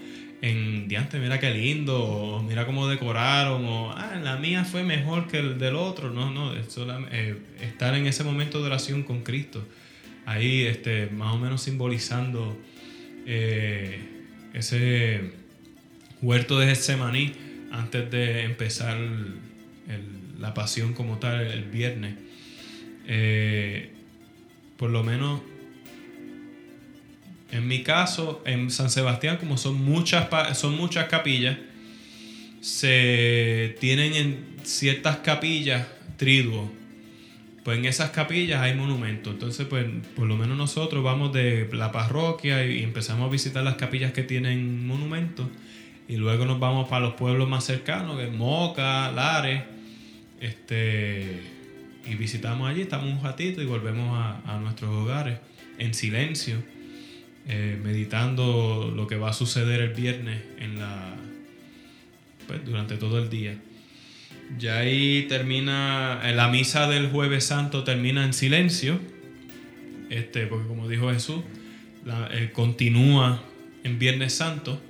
en 0.42 0.88
diante, 0.88 1.18
mira 1.18 1.40
qué 1.40 1.50
lindo, 1.50 2.02
o 2.02 2.42
mira 2.42 2.66
cómo 2.66 2.88
decoraron, 2.88 3.64
o 3.64 3.92
ah, 3.92 4.20
la 4.22 4.36
mía 4.36 4.64
fue 4.64 4.82
mejor 4.82 5.28
que 5.28 5.38
el 5.38 5.58
del 5.58 5.76
otro. 5.76 6.10
No, 6.10 6.30
no, 6.30 6.54
es 6.54 6.76
eh, 7.10 7.36
estar 7.60 7.94
en 7.94 8.06
ese 8.06 8.24
momento 8.24 8.60
de 8.60 8.66
oración 8.66 9.02
con 9.02 9.22
Cristo, 9.22 9.66
ahí 10.26 10.62
este, 10.62 11.08
más 11.08 11.34
o 11.34 11.38
menos 11.38 11.62
simbolizando 11.62 12.56
eh, 13.26 13.98
ese 14.52 15.32
huerto 16.22 16.58
de 16.58 16.66
Getsemaní 16.66 17.32
antes 17.72 18.10
de 18.10 18.44
empezar 18.44 18.98
la 20.38 20.54
pasión 20.54 20.92
como 20.92 21.18
tal 21.18 21.46
el 21.46 21.64
viernes. 21.64 22.14
Eh, 23.06 23.90
por 24.76 24.90
lo 24.90 25.02
menos 25.02 25.40
en 27.56 27.66
mi 27.66 27.82
caso, 27.82 28.42
en 28.44 28.70
San 28.70 28.90
Sebastián, 28.90 29.38
como 29.38 29.56
son 29.56 29.82
muchas, 29.82 30.28
son 30.58 30.76
muchas 30.76 31.08
capillas, 31.08 31.56
se 32.60 33.76
tienen 33.80 34.14
en 34.14 34.56
ciertas 34.62 35.18
capillas 35.18 35.86
triduos. 36.16 36.68
Pues 37.64 37.78
en 37.78 37.86
esas 37.86 38.10
capillas 38.10 38.60
hay 38.60 38.74
monumentos. 38.74 39.32
Entonces, 39.32 39.66
pues 39.66 39.86
por 40.14 40.26
lo 40.26 40.36
menos 40.36 40.56
nosotros 40.56 41.02
vamos 41.02 41.32
de 41.32 41.68
la 41.72 41.90
parroquia 41.90 42.64
y 42.64 42.82
empezamos 42.82 43.28
a 43.28 43.32
visitar 43.32 43.64
las 43.64 43.76
capillas 43.76 44.12
que 44.12 44.22
tienen 44.22 44.86
monumentos. 44.86 45.48
Y 46.08 46.16
luego 46.16 46.44
nos 46.44 46.60
vamos 46.60 46.88
para 46.88 47.00
los 47.00 47.14
pueblos 47.14 47.48
más 47.48 47.64
cercanos, 47.64 48.18
que 48.18 48.26
es 48.26 48.32
Moca, 48.32 49.10
Lares. 49.10 49.62
Este, 50.40 51.42
y 52.04 52.14
visitamos 52.14 52.68
allí, 52.68 52.82
estamos 52.82 53.10
un 53.10 53.22
ratito 53.22 53.62
y 53.62 53.64
volvemos 53.64 54.16
a 54.16 54.58
nuestros 54.60 54.90
hogares 54.90 55.38
en 55.78 55.94
silencio 55.94 56.75
eh, 57.48 57.78
meditando 57.82 58.92
lo 58.94 59.06
que 59.06 59.16
va 59.16 59.30
a 59.30 59.32
suceder 59.32 59.80
el 59.80 59.94
viernes 59.94 60.42
en 60.58 60.78
la, 60.78 61.14
pues, 62.46 62.64
durante 62.64 62.96
todo 62.96 63.18
el 63.18 63.30
día. 63.30 63.56
Ya 64.58 64.78
ahí 64.78 65.26
termina, 65.28 66.20
eh, 66.24 66.34
la 66.34 66.48
misa 66.48 66.88
del 66.88 67.08
jueves 67.08 67.44
santo 67.44 67.84
termina 67.84 68.24
en 68.24 68.32
silencio, 68.32 68.98
este, 70.10 70.46
porque 70.46 70.66
como 70.66 70.88
dijo 70.88 71.12
Jesús, 71.12 71.40
eh, 72.30 72.50
continúa 72.52 73.42
en 73.82 73.98
Viernes 73.98 74.34
Santo 74.34 74.80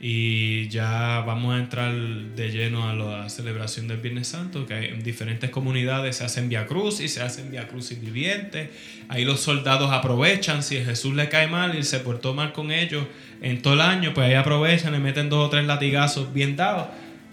y 0.00 0.68
ya 0.68 1.22
vamos 1.26 1.54
a 1.54 1.58
entrar 1.58 1.94
de 1.94 2.50
lleno 2.50 2.88
a 2.88 2.94
la 2.94 3.28
celebración 3.28 3.88
del 3.88 3.98
Viernes 3.98 4.28
Santo, 4.28 4.66
que 4.66 4.90
en 4.90 5.02
diferentes 5.02 5.50
comunidades 5.50 6.16
se 6.16 6.24
hacen 6.24 6.48
Via 6.48 6.66
Cruz 6.66 7.00
y 7.00 7.08
se 7.08 7.22
hacen 7.22 7.50
Via 7.50 7.68
Cruz 7.68 7.98
vivientes. 8.00 8.68
Ahí 9.08 9.24
los 9.24 9.40
soldados 9.40 9.90
aprovechan, 9.92 10.62
si 10.62 10.78
a 10.78 10.84
Jesús 10.84 11.14
le 11.14 11.28
cae 11.28 11.46
mal 11.46 11.78
y 11.78 11.84
se 11.84 12.00
portó 12.00 12.34
mal 12.34 12.52
con 12.52 12.70
ellos 12.70 13.06
en 13.40 13.62
todo 13.62 13.74
el 13.74 13.80
año, 13.80 14.12
pues 14.12 14.26
ahí 14.26 14.34
aprovechan, 14.34 14.92
le 14.92 14.98
meten 14.98 15.30
dos 15.30 15.46
o 15.46 15.50
tres 15.50 15.64
latigazos 15.64 16.32
bien 16.32 16.56
dados 16.56 16.88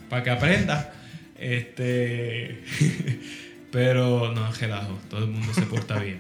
para 0.10 0.24
que 0.24 0.30
aprenda. 0.30 0.94
Este, 1.38 2.64
pero 3.72 4.32
no, 4.34 4.52
relajo, 4.52 5.00
todo 5.10 5.26
el 5.26 5.32
mundo 5.32 5.54
se 5.54 5.64
porta 5.64 6.00
bien. 6.00 6.20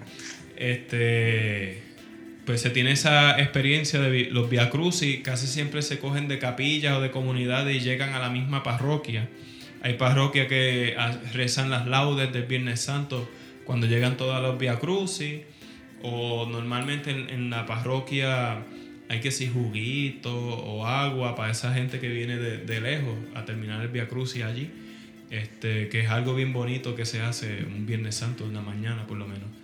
Este, 0.57 1.90
pues 2.45 2.61
se 2.61 2.69
tiene 2.69 2.91
esa 2.91 3.39
experiencia 3.39 3.99
de 3.99 4.29
los 4.31 4.49
Via 4.49 4.71
y 5.01 5.17
casi 5.17 5.47
siempre 5.47 5.81
se 5.81 5.99
cogen 5.99 6.27
de 6.27 6.39
capillas 6.39 6.97
o 6.97 7.01
de 7.01 7.11
comunidades 7.11 7.75
y 7.75 7.79
llegan 7.81 8.13
a 8.13 8.19
la 8.19 8.29
misma 8.29 8.63
parroquia. 8.63 9.29
Hay 9.83 9.93
parroquias 9.93 10.47
que 10.47 10.95
rezan 11.33 11.69
las 11.69 11.87
laudes 11.87 12.31
del 12.33 12.43
Viernes 12.43 12.81
Santo 12.81 13.29
cuando 13.65 13.87
llegan 13.87 14.17
todos 14.17 14.41
los 14.41 14.57
Via 14.57 14.79
Crucis, 14.79 15.41
o 16.03 16.47
normalmente 16.47 17.11
en, 17.11 17.49
la 17.51 17.65
parroquia 17.67 18.63
hay 19.07 19.19
que 19.19 19.29
decir 19.29 19.53
juguito 19.53 20.35
o 20.35 20.85
agua 20.85 21.35
para 21.35 21.51
esa 21.51 21.73
gente 21.73 21.99
que 21.99 22.09
viene 22.09 22.37
de, 22.37 22.81
lejos 22.81 23.15
a 23.35 23.45
terminar 23.45 23.81
el 23.81 23.89
Via 23.89 24.07
Crucis 24.07 24.43
allí, 24.43 24.69
este, 25.29 25.89
que 25.89 26.01
es 26.01 26.09
algo 26.09 26.33
bien 26.33 26.53
bonito 26.53 26.95
que 26.95 27.05
se 27.05 27.21
hace 27.21 27.63
un 27.65 27.85
Viernes 27.85 28.15
Santo 28.15 28.45
en 28.45 28.55
la 28.55 28.61
mañana 28.61 29.05
por 29.05 29.17
lo 29.17 29.27
menos. 29.27 29.60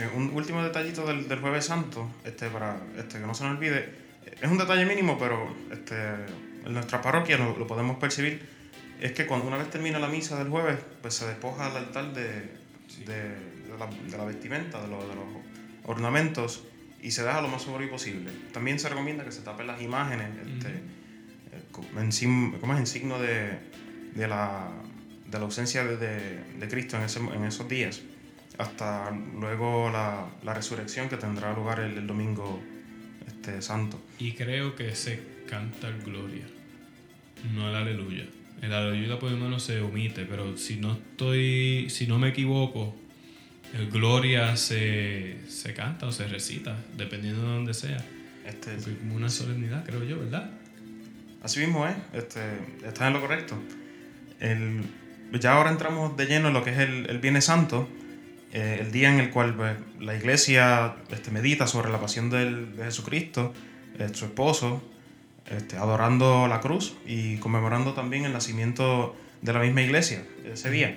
Eh, 0.00 0.08
un 0.14 0.30
último 0.34 0.62
detallito 0.62 1.04
del, 1.06 1.28
del, 1.28 1.40
Jueves 1.40 1.66
Santo, 1.66 2.08
este, 2.24 2.48
para 2.48 2.80
este, 2.96 3.20
que 3.20 3.26
no 3.26 3.34
se 3.34 3.44
nos 3.44 3.56
olvide, 3.56 3.92
es 4.40 4.50
un 4.50 4.56
detalle 4.56 4.86
mínimo, 4.86 5.18
pero 5.18 5.54
este, 5.70 5.94
en 6.64 6.72
nuestra 6.72 7.02
parroquia 7.02 7.36
lo, 7.36 7.58
lo, 7.58 7.66
podemos 7.66 7.98
percibir, 7.98 8.40
es 8.98 9.12
que 9.12 9.26
cuando 9.26 9.46
una 9.46 9.58
vez 9.58 9.68
termina 9.68 9.98
la 9.98 10.08
misa 10.08 10.38
del 10.38 10.48
jueves, 10.48 10.78
pues 11.02 11.12
se 11.12 11.26
despoja 11.26 11.68
el 11.70 11.76
altar 11.76 12.14
de, 12.14 12.24
de, 13.04 13.28
de, 13.68 13.78
la, 13.78 13.86
de 13.88 14.16
la, 14.16 14.24
vestimenta, 14.24 14.80
de, 14.80 14.88
lo, 14.88 15.06
de, 15.06 15.14
los 15.14 15.26
ornamentos, 15.84 16.64
y 17.02 17.10
se 17.10 17.22
deja 17.22 17.42
lo 17.42 17.48
más 17.48 17.62
sombrío 17.62 17.90
posible. 17.90 18.30
También 18.54 18.78
se 18.78 18.88
recomienda 18.88 19.24
que 19.24 19.32
se 19.32 19.42
tapen 19.42 19.66
las 19.66 19.82
imágenes, 19.82 20.28
este, 20.46 20.68
uh 21.76 21.82
-huh. 21.82 22.52
en, 22.54 22.58
como 22.58 22.72
es 22.72 22.78
en 22.78 22.86
signo 22.86 23.18
de, 23.18 23.58
de, 24.14 24.28
la, 24.28 24.70
de 25.26 25.38
la 25.38 25.44
ausencia 25.44 25.84
de, 25.84 26.68
Cristo 26.70 26.96
en, 26.96 27.02
ese, 27.02 27.18
en 27.18 27.44
esos 27.44 27.68
días 27.68 28.00
hasta 28.60 29.10
luego 29.10 29.90
la, 29.90 30.26
la 30.42 30.52
resurrección 30.52 31.08
que 31.08 31.16
tendrá 31.16 31.54
lugar 31.54 31.80
el, 31.80 31.96
el, 31.96 32.06
domingo 32.06 32.60
este, 33.26 33.62
santo. 33.62 33.98
Y 34.18 34.32
creo 34.32 34.76
que 34.76 34.94
se 34.94 35.22
canta 35.48 35.88
el 35.88 36.02
gloria, 36.02 36.44
no 37.54 37.70
el 37.70 37.74
aleluya. 37.74 38.26
El 38.60 38.74
aleluya 38.74 39.18
por 39.18 39.30
lo 39.30 39.38
menos 39.38 39.62
se 39.62 39.80
omite, 39.80 40.26
pero 40.26 40.58
si 40.58 40.76
no 40.76 40.92
estoy, 40.92 41.88
si 41.88 42.06
no 42.06 42.18
me 42.18 42.28
equivoco, 42.28 42.94
el 43.72 43.90
gloria 43.90 44.54
se, 44.56 45.38
se 45.48 45.72
canta 45.72 46.06
o 46.06 46.12
se 46.12 46.28
recita, 46.28 46.76
dependiendo 46.98 47.42
de 47.42 47.48
donde 47.48 47.72
sea. 47.72 48.04
Este, 48.44 48.74
es 48.76 48.84
como 48.84 49.14
una 49.14 49.30
solemnidad, 49.30 49.86
creo 49.86 50.04
yo, 50.04 50.18
¿verdad? 50.18 50.50
Así 51.42 51.60
mismo 51.60 51.86
es, 51.86 51.96
este, 52.12 52.40
está 52.86 53.06
en 53.06 53.14
lo 53.14 53.20
correcto. 53.22 53.56
El, 54.38 54.82
ya 55.40 55.54
ahora 55.54 55.70
entramos 55.70 56.14
de 56.18 56.26
lleno 56.26 56.48
en 56.48 56.54
lo 56.54 56.62
que 56.62 56.70
es 56.70 56.78
el, 56.78 57.08
el 57.08 57.18
Viernes 57.20 57.46
Santo 57.46 57.88
eh, 58.52 58.78
el 58.80 58.90
día 58.90 59.12
en 59.12 59.20
el 59.20 59.30
cual 59.30 59.54
pues, 59.54 59.76
la 60.00 60.16
iglesia 60.16 60.96
este, 61.10 61.30
medita 61.30 61.66
sobre 61.66 61.90
la 61.90 62.00
pasión 62.00 62.30
de 62.30 62.66
Jesucristo, 62.84 63.54
eh, 63.98 64.08
su 64.12 64.24
esposo, 64.24 64.82
este, 65.48 65.76
adorando 65.76 66.48
la 66.48 66.60
cruz 66.60 66.96
y 67.06 67.36
conmemorando 67.36 67.92
también 67.92 68.24
el 68.24 68.32
nacimiento 68.32 69.16
de 69.42 69.52
la 69.52 69.60
misma 69.60 69.82
iglesia 69.82 70.24
ese 70.44 70.70
día. 70.70 70.96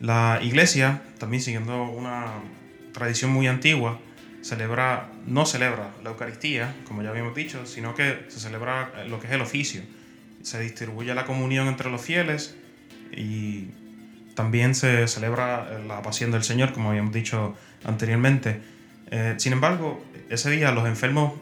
La 0.00 0.40
iglesia, 0.42 1.02
también 1.18 1.42
siguiendo 1.42 1.84
una 1.84 2.34
tradición 2.92 3.32
muy 3.32 3.46
antigua, 3.46 3.98
celebra, 4.42 5.10
no 5.26 5.46
celebra 5.46 5.94
la 6.02 6.10
Eucaristía, 6.10 6.74
como 6.86 7.02
ya 7.02 7.10
habíamos 7.10 7.34
dicho, 7.34 7.66
sino 7.66 7.94
que 7.94 8.26
se 8.28 8.40
celebra 8.40 9.04
lo 9.08 9.20
que 9.20 9.26
es 9.26 9.32
el 9.32 9.40
oficio. 9.40 9.82
Se 10.42 10.60
distribuye 10.60 11.14
la 11.14 11.24
comunión 11.24 11.68
entre 11.68 11.90
los 11.90 12.00
fieles 12.00 12.56
y 13.12 13.68
también 14.38 14.76
se 14.76 15.08
celebra 15.08 15.80
la 15.88 16.00
pasión 16.00 16.30
del 16.30 16.44
Señor, 16.44 16.72
como 16.72 16.90
habíamos 16.90 17.12
dicho 17.12 17.56
anteriormente. 17.84 18.60
Eh, 19.10 19.34
sin 19.36 19.52
embargo, 19.52 20.00
ese 20.30 20.48
día 20.48 20.70
los 20.70 20.86
enfermos 20.86 21.32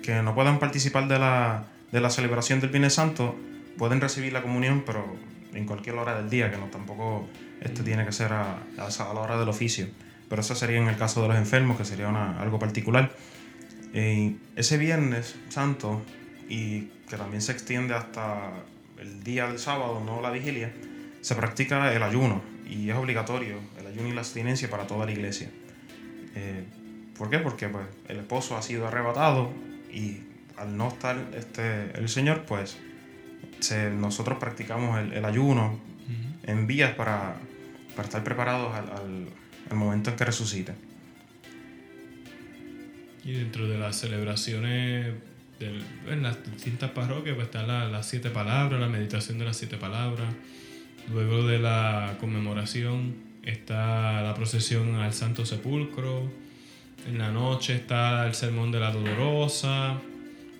que 0.00 0.22
no 0.22 0.32
puedan 0.32 0.60
participar 0.60 1.08
de 1.08 1.18
la, 1.18 1.64
de 1.90 2.00
la 2.00 2.08
celebración 2.08 2.60
del 2.60 2.70
Viernes 2.70 2.94
Santo 2.94 3.34
pueden 3.76 4.00
recibir 4.00 4.32
la 4.32 4.42
comunión, 4.42 4.84
pero 4.86 5.16
en 5.54 5.66
cualquier 5.66 5.96
hora 5.96 6.14
del 6.14 6.30
día, 6.30 6.48
que 6.48 6.56
no 6.56 6.66
tampoco 6.66 7.28
esto 7.60 7.82
tiene 7.82 8.06
que 8.06 8.12
ser 8.12 8.32
a, 8.32 8.58
a, 8.78 9.12
la 9.14 9.20
hora 9.20 9.36
del 9.40 9.48
oficio. 9.48 9.88
Pero 10.28 10.40
eso 10.40 10.54
sería 10.54 10.78
en 10.78 10.86
el 10.86 10.96
caso 10.96 11.22
de 11.22 11.26
los 11.26 11.36
enfermos, 11.36 11.76
que 11.76 11.84
sería 11.84 12.06
una, 12.06 12.40
algo 12.40 12.60
particular. 12.60 13.10
Eh, 13.92 14.36
ese 14.54 14.78
Viernes 14.78 15.34
Santo, 15.48 16.00
y 16.48 16.82
que 17.10 17.16
también 17.16 17.42
se 17.42 17.50
extiende 17.50 17.94
hasta 17.94 18.52
el 19.00 19.24
día 19.24 19.48
del 19.48 19.58
sábado, 19.58 20.00
no 20.06 20.20
la 20.22 20.30
vigilia, 20.30 20.70
se 21.26 21.34
practica 21.34 21.92
el 21.92 22.04
ayuno 22.04 22.40
y 22.70 22.88
es 22.88 22.94
obligatorio 22.94 23.58
el 23.80 23.86
ayuno 23.88 24.10
y 24.10 24.12
la 24.12 24.20
abstinencia 24.20 24.70
para 24.70 24.86
toda 24.86 25.06
la 25.06 25.10
iglesia. 25.10 25.50
Eh, 26.36 26.62
¿Por 27.18 27.30
qué? 27.30 27.40
Porque 27.40 27.68
pues, 27.68 27.84
el 28.06 28.18
esposo 28.18 28.56
ha 28.56 28.62
sido 28.62 28.86
arrebatado 28.86 29.52
y 29.92 30.18
al 30.56 30.76
no 30.76 30.86
estar 30.86 31.16
este, 31.36 31.90
el 31.98 32.08
Señor, 32.08 32.44
pues 32.44 32.78
nosotros 33.96 34.38
practicamos 34.38 35.00
el, 35.00 35.24
ayuno 35.24 35.80
en 36.44 36.68
vías 36.68 36.94
para, 36.94 37.34
estar 38.00 38.22
preparados 38.22 38.72
al, 38.76 39.76
momento 39.76 40.10
en 40.10 40.16
que 40.16 40.24
resucite. 40.24 40.74
Y 43.24 43.32
dentro 43.32 43.66
de 43.66 43.78
las 43.78 43.96
celebraciones 43.96 45.12
en 45.58 46.22
las 46.22 46.36
distintas 46.52 46.92
parroquias 46.92 47.34
pues 47.34 47.48
están 47.48 47.66
las 47.66 48.06
siete 48.06 48.30
palabras, 48.30 48.80
la 48.80 48.86
meditación 48.86 49.40
de 49.40 49.44
las 49.44 49.56
siete 49.56 49.76
palabras. 49.76 50.28
Luego 51.12 51.46
de 51.46 51.58
la 51.58 52.16
conmemoración 52.20 53.14
está 53.44 54.22
la 54.22 54.34
procesión 54.34 54.96
al 54.96 55.12
Santo 55.12 55.46
Sepulcro. 55.46 56.30
En 57.06 57.18
la 57.18 57.30
noche 57.30 57.74
está 57.74 58.26
el 58.26 58.34
sermón 58.34 58.72
de 58.72 58.80
la 58.80 58.90
Dolorosa. 58.90 60.00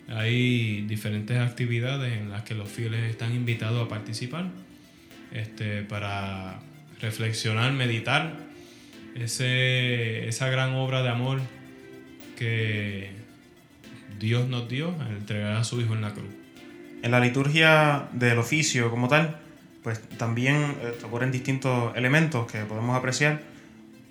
Hay 0.08 0.82
diferentes 0.82 1.36
actividades 1.38 2.12
en 2.16 2.30
las 2.30 2.42
que 2.42 2.54
los 2.54 2.68
fieles 2.68 3.10
están 3.10 3.34
invitados 3.34 3.84
a 3.84 3.88
participar 3.88 4.50
este, 5.32 5.82
para 5.82 6.60
reflexionar, 7.00 7.72
meditar 7.72 8.36
ese, 9.16 10.28
esa 10.28 10.48
gran 10.48 10.74
obra 10.74 11.02
de 11.02 11.08
amor 11.08 11.40
que 12.38 13.10
Dios 14.20 14.48
nos 14.48 14.68
dio 14.68 14.94
al 15.00 15.16
entregar 15.16 15.56
a 15.56 15.64
su 15.64 15.80
Hijo 15.80 15.94
en 15.94 16.02
la 16.02 16.12
cruz. 16.12 16.30
En 17.02 17.10
la 17.10 17.18
liturgia 17.18 18.08
del 18.12 18.38
oficio 18.38 18.90
como 18.90 19.08
tal, 19.08 19.40
pues 19.86 20.00
también 20.18 20.74
eh, 20.82 20.98
ocurren 21.04 21.30
distintos 21.30 21.96
elementos 21.96 22.50
que 22.50 22.58
podemos 22.64 22.96
apreciar. 22.96 23.40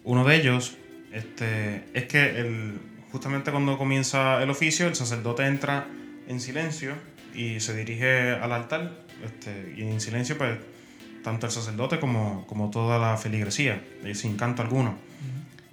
Uno 0.06 0.24
de 0.24 0.38
ellos 0.38 0.78
este, 1.12 1.84
es 1.94 2.06
que 2.06 2.40
el, 2.40 2.80
justamente 3.12 3.52
cuando 3.52 3.78
comienza 3.78 4.42
el 4.42 4.50
oficio, 4.50 4.88
el 4.88 4.96
sacerdote 4.96 5.46
entra 5.46 5.86
en 6.30 6.40
silencio 6.40 6.94
y 7.34 7.60
se 7.60 7.76
dirige 7.76 8.30
al 8.36 8.54
altar. 8.54 9.02
Este, 9.26 9.74
y 9.76 9.82
en 9.82 10.00
silencio, 10.00 10.38
pues, 10.38 10.58
tanto 11.26 11.46
el 11.46 11.52
sacerdote 11.52 12.00
como, 12.00 12.48
como 12.48 12.70
toda 12.70 12.98
la 12.98 13.18
feligresía, 13.18 13.84
sin 14.14 14.38
canto 14.38 14.62
alguno. 14.62 14.96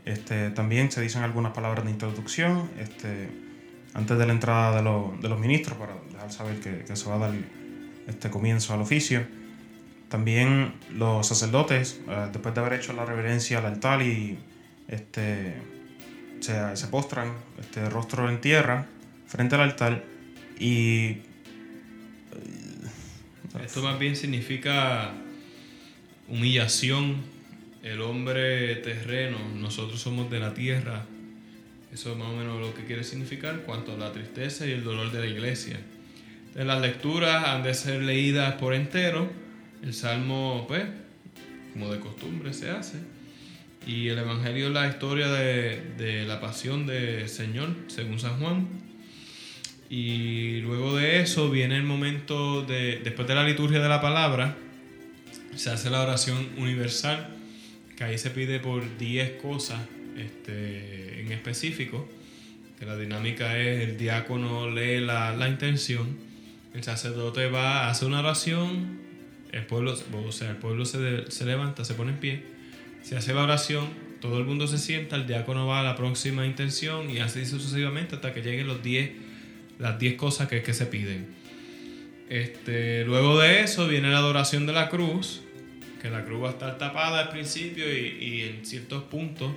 Este, 0.05 0.51
también 0.51 0.91
se 0.91 1.01
dicen 1.01 1.23
algunas 1.23 1.53
palabras 1.53 1.85
de 1.85 1.93
introducción. 1.93 2.73
Este, 2.81 3.29
antes 3.95 4.19
de 4.19 4.27
la 4.27 4.33
entrada 4.33 4.83
de, 4.83 5.19
de 5.23 5.29
los 5.29 5.39
ministros 5.39 5.79
para 5.79 5.95
dejar 6.11 6.33
saber 6.33 6.59
que, 6.59 6.79
que, 6.79 6.97
se 6.97 7.09
va 7.09 7.15
a 7.15 7.19
dar 7.19 7.35
este 8.09 8.31
comienzo 8.31 8.75
al 8.75 8.81
oficio. 8.81 9.42
También 10.13 10.75
los 10.95 11.27
sacerdotes, 11.27 11.99
eh, 12.07 12.29
después 12.31 12.55
de 12.55 12.61
haber 12.61 12.75
hecho 12.75 12.93
la 12.93 13.07
reverencia 13.07 13.61
al 13.61 13.65
altar 13.65 14.03
y 14.03 14.37
este, 14.87 15.55
se, 16.41 16.77
se 16.77 16.87
postran 16.89 17.33
este, 17.59 17.89
rostro 17.89 18.29
en 18.29 18.39
tierra 18.39 18.85
frente 19.27 19.55
al 19.55 19.63
altar 19.63 20.05
y... 20.59 21.07
Eh, 21.07 21.23
Esto 23.65 23.83
más 23.83 23.99
bien 23.99 24.15
significa 24.15 25.15
humillación. 26.29 27.17
El 27.83 28.03
hombre 28.03 28.77
terreno, 28.77 29.39
nosotros 29.57 29.99
somos 29.99 30.31
de 30.31 30.41
la 30.41 30.53
tierra, 30.53 31.07
eso 31.91 32.13
es 32.13 32.19
más 32.19 32.29
o 32.29 32.37
menos 32.37 32.61
lo 32.61 32.75
que 32.75 32.85
quiere 32.85 33.03
significar 33.03 33.63
cuanto 33.63 33.97
la 33.97 34.13
tristeza 34.13 34.67
y 34.67 34.73
el 34.73 34.85
dolor 34.85 35.11
de 35.11 35.21
la 35.21 35.27
iglesia. 35.27 35.81
En 36.55 36.67
las 36.67 36.83
lecturas 36.83 37.47
han 37.47 37.63
de 37.63 37.73
ser 37.73 38.03
leídas 38.03 38.57
por 38.57 38.75
entero. 38.75 39.41
El 39.83 39.95
salmo, 39.95 40.65
pues, 40.69 40.85
como 41.73 41.93
de 41.93 42.01
costumbre 42.01 42.53
se 42.53 42.71
hace. 42.71 42.99
Y 43.87 44.09
el 44.09 44.19
Evangelio 44.19 44.69
es 44.69 44.73
la 44.73 44.89
historia 44.89 45.29
de, 45.29 45.83
de 45.99 46.25
la 46.25 46.41
pasión 46.41 46.87
del 46.87 47.29
Señor, 47.29 47.75
según 47.89 48.21
San 48.21 48.39
Juan. 48.39 48.69
Y 49.91 50.61
luego 50.61 50.97
de 50.97 51.21
eso 51.21 51.51
viene 51.51 51.77
el 51.77 51.83
momento 51.83 52.63
de, 52.63 53.03
después 53.05 53.29
de 53.29 53.35
la 53.35 53.45
liturgia 53.45 53.79
de 53.79 53.91
la 53.91 54.01
palabra, 54.01 54.57
se 55.55 55.69
hace 55.69 55.91
la 55.91 56.01
oración 56.01 56.49
universal, 56.57 57.29
que 57.95 58.05
ahí 58.05 58.17
se 58.17 58.31
pide 58.31 58.59
por 58.59 58.97
10 58.97 59.43
cosas 59.43 59.81
este, 60.17 61.21
en 61.21 61.31
específico, 61.33 62.09
que 62.79 62.87
la 62.87 62.97
dinámica 62.97 63.59
es 63.59 63.87
el 63.87 63.99
diácono 63.99 64.71
lee 64.71 65.01
la, 65.01 65.37
la 65.37 65.49
intención, 65.49 66.17
el 66.73 66.83
sacerdote 66.83 67.49
va, 67.51 67.91
hace 67.91 68.07
una 68.07 68.21
oración, 68.21 69.02
el 69.53 69.67
pueblo, 69.67 69.95
o 70.27 70.33
sea, 70.33 70.51
el 70.51 70.57
pueblo 70.57 70.85
se, 70.85 71.31
se 71.31 71.45
levanta, 71.45 71.85
se 71.85 71.95
pone 71.95 72.13
en 72.13 72.19
pie, 72.19 72.43
se 73.03 73.17
hace 73.17 73.35
la 73.35 73.43
oración, 73.43 73.89
todo 74.21 74.39
el 74.39 74.45
mundo 74.45 74.67
se 74.67 74.79
sienta, 74.79 75.17
el 75.17 75.27
diácono 75.27 75.67
va 75.67 75.81
a 75.81 75.83
la 75.83 75.97
próxima 75.97 76.47
intención 76.47 77.11
y 77.11 77.19
así 77.19 77.45
sucesivamente 77.45 78.17
hasta 78.17 78.33
que 78.33 78.41
lleguen 78.41 78.67
los 78.67 78.83
diez, 78.83 79.11
las 79.79 79.99
10 79.99 80.15
cosas 80.15 80.49
que, 80.49 80.63
que 80.63 80.73
se 80.73 80.87
piden. 80.87 81.27
Este, 82.29 83.05
luego 83.05 83.39
de 83.39 83.61
eso 83.61 83.89
viene 83.89 84.11
la 84.11 84.19
adoración 84.19 84.65
de 84.67 84.73
la 84.73 84.89
cruz, 84.89 85.43
que 86.01 86.09
la 86.09 86.25
cruz 86.25 86.43
va 86.45 86.49
a 86.49 86.53
estar 86.53 86.79
tapada 86.79 87.21
al 87.21 87.29
principio 87.29 87.87
y, 87.93 88.17
y 88.21 88.41
en 88.43 88.65
ciertos 88.65 89.05
puntos 89.05 89.53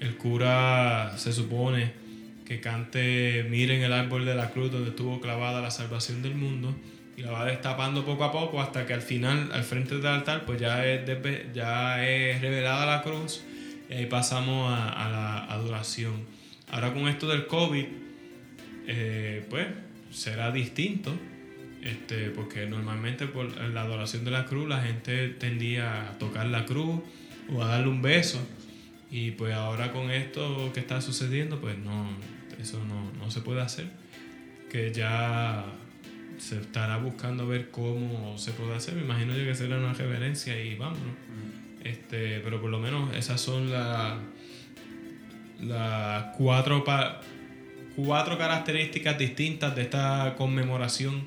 el 0.00 0.16
cura 0.16 1.14
se 1.16 1.32
supone 1.32 1.92
que 2.44 2.60
cante 2.60 3.46
Miren 3.50 3.82
el 3.82 3.92
árbol 3.92 4.24
de 4.24 4.34
la 4.34 4.50
cruz 4.50 4.72
donde 4.72 4.90
estuvo 4.90 5.20
clavada 5.20 5.60
la 5.60 5.70
salvación 5.70 6.22
del 6.22 6.34
mundo 6.34 6.74
y 7.18 7.22
la 7.22 7.32
va 7.32 7.44
destapando 7.46 8.04
poco 8.04 8.22
a 8.22 8.30
poco 8.30 8.60
hasta 8.60 8.86
que 8.86 8.94
al 8.94 9.02
final, 9.02 9.50
al 9.52 9.64
frente 9.64 9.96
del 9.96 10.06
altar, 10.06 10.46
pues 10.46 10.60
ya 10.60 10.86
es, 10.86 11.02
ya 11.52 12.06
es 12.06 12.40
revelada 12.40 12.86
la 12.86 13.02
cruz 13.02 13.42
y 13.90 14.06
pasamos 14.06 14.70
a, 14.72 15.08
la 15.10 15.44
adoración. 15.52 16.12
Ahora 16.70 16.94
con 16.94 17.08
esto 17.08 17.26
del 17.26 17.48
COVID, 17.48 17.86
eh, 18.86 19.44
pues 19.50 19.66
será 20.12 20.52
distinto, 20.52 21.12
este, 21.82 22.30
porque 22.30 22.66
normalmente 22.66 23.26
por 23.26 23.50
la 23.68 23.82
adoración 23.82 24.24
de 24.24 24.30
la 24.30 24.44
cruz 24.44 24.68
la 24.68 24.80
gente 24.82 25.28
tendía 25.30 26.10
a 26.10 26.18
tocar 26.18 26.46
la 26.46 26.66
cruz 26.66 27.00
o 27.52 27.64
a 27.64 27.66
darle 27.66 27.88
un 27.88 28.00
beso 28.00 28.38
y 29.10 29.32
pues 29.32 29.54
ahora 29.54 29.90
con 29.90 30.12
esto 30.12 30.70
que 30.72 30.78
está 30.78 31.00
sucediendo, 31.00 31.60
pues 31.60 31.76
no, 31.78 32.10
eso 32.60 32.78
no, 32.84 33.28
se 33.28 33.40
puede 33.40 33.60
hacer. 33.60 33.86
Que 34.70 34.92
ya 34.92 35.64
se 36.38 36.60
estará 36.60 36.96
buscando 36.98 37.46
ver 37.46 37.70
cómo 37.70 38.36
se 38.38 38.52
puede 38.52 38.74
hacer. 38.74 38.94
Me 38.94 39.02
imagino 39.02 39.36
yo 39.36 39.44
que 39.44 39.54
será 39.54 39.78
una 39.78 39.92
reverencia 39.92 40.60
y 40.62 40.76
vámonos. 40.76 41.14
Este, 41.84 42.40
pero 42.40 42.60
por 42.60 42.70
lo 42.70 42.78
menos 42.78 43.14
esas 43.16 43.40
son 43.40 43.70
las 43.70 44.18
las 45.60 46.36
cuatro, 46.36 46.84
cuatro 47.96 48.38
características 48.38 49.18
distintas 49.18 49.74
de 49.74 49.82
esta 49.82 50.34
conmemoración 50.36 51.22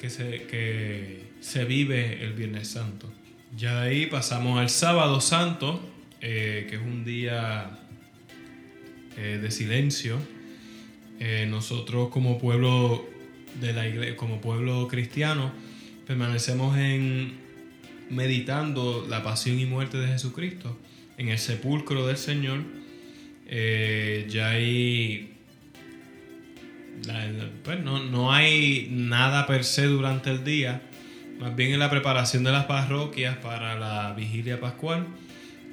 que 0.00 0.10
se, 0.10 0.42
que 0.42 1.24
se 1.40 1.64
vive 1.64 2.22
el 2.22 2.34
Viernes 2.34 2.68
Santo. 2.68 3.10
Ya 3.56 3.80
de 3.80 3.88
ahí 3.88 4.06
pasamos 4.06 4.58
al 4.58 4.68
sábado 4.68 5.20
santo, 5.20 5.80
eh, 6.20 6.66
que 6.68 6.76
es 6.76 6.82
un 6.82 7.04
día 7.04 7.70
eh, 9.16 9.38
de 9.40 9.50
silencio. 9.50 10.18
Eh, 11.18 11.46
nosotros 11.48 12.10
como 12.10 12.38
pueblo 12.38 13.06
de 13.60 13.72
la 13.72 13.88
iglesia, 13.88 14.16
como 14.16 14.40
pueblo 14.40 14.88
cristiano, 14.88 15.52
permanecemos 16.06 16.76
en 16.78 17.34
meditando 18.10 19.06
la 19.08 19.22
pasión 19.22 19.58
y 19.58 19.66
muerte 19.66 19.98
de 19.98 20.08
Jesucristo 20.08 20.78
en 21.18 21.28
el 21.28 21.38
sepulcro 21.38 22.06
del 22.06 22.16
Señor. 22.16 22.60
ya 24.28 24.50
hay 24.50 25.32
pues 27.62 27.80
no, 27.80 28.02
no, 28.02 28.32
hay 28.32 28.88
nada 28.90 29.46
per 29.46 29.64
se 29.64 29.84
durante 29.84 30.30
el 30.30 30.44
día, 30.44 30.82
más 31.38 31.54
bien 31.54 31.72
en 31.72 31.78
la 31.78 31.90
preparación 31.90 32.42
de 32.42 32.52
las 32.52 32.64
parroquias 32.64 33.36
para 33.36 33.78
la 33.78 34.14
vigilia 34.14 34.58
pascual 34.58 35.06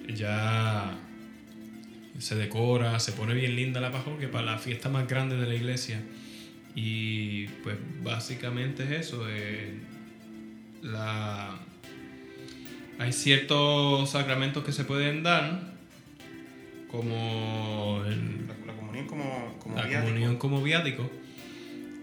ya 0.07 0.97
se 2.19 2.35
decora, 2.35 2.99
se 2.99 3.13
pone 3.13 3.33
bien 3.33 3.55
linda 3.55 3.81
la 3.81 3.91
parroquia 3.91 4.29
para 4.29 4.45
la 4.45 4.57
fiesta 4.57 4.89
más 4.89 5.07
grande 5.07 5.37
de 5.37 5.47
la 5.47 5.55
iglesia. 5.55 6.01
Y 6.75 7.47
pues 7.63 7.77
básicamente 8.03 8.83
es 8.83 9.07
eso. 9.07 9.25
Eh, 9.29 9.75
la, 10.81 11.59
hay 12.99 13.13
ciertos 13.13 14.09
sacramentos 14.09 14.63
que 14.63 14.71
se 14.71 14.83
pueden 14.83 15.23
dar, 15.23 15.73
como 16.89 18.03
la, 18.05 18.73
comunión 18.73 19.07
como, 19.07 19.57
como 19.59 19.75
la 19.75 19.83
viático. 19.83 20.07
comunión 20.07 20.37
como 20.37 20.63
viático. 20.63 21.09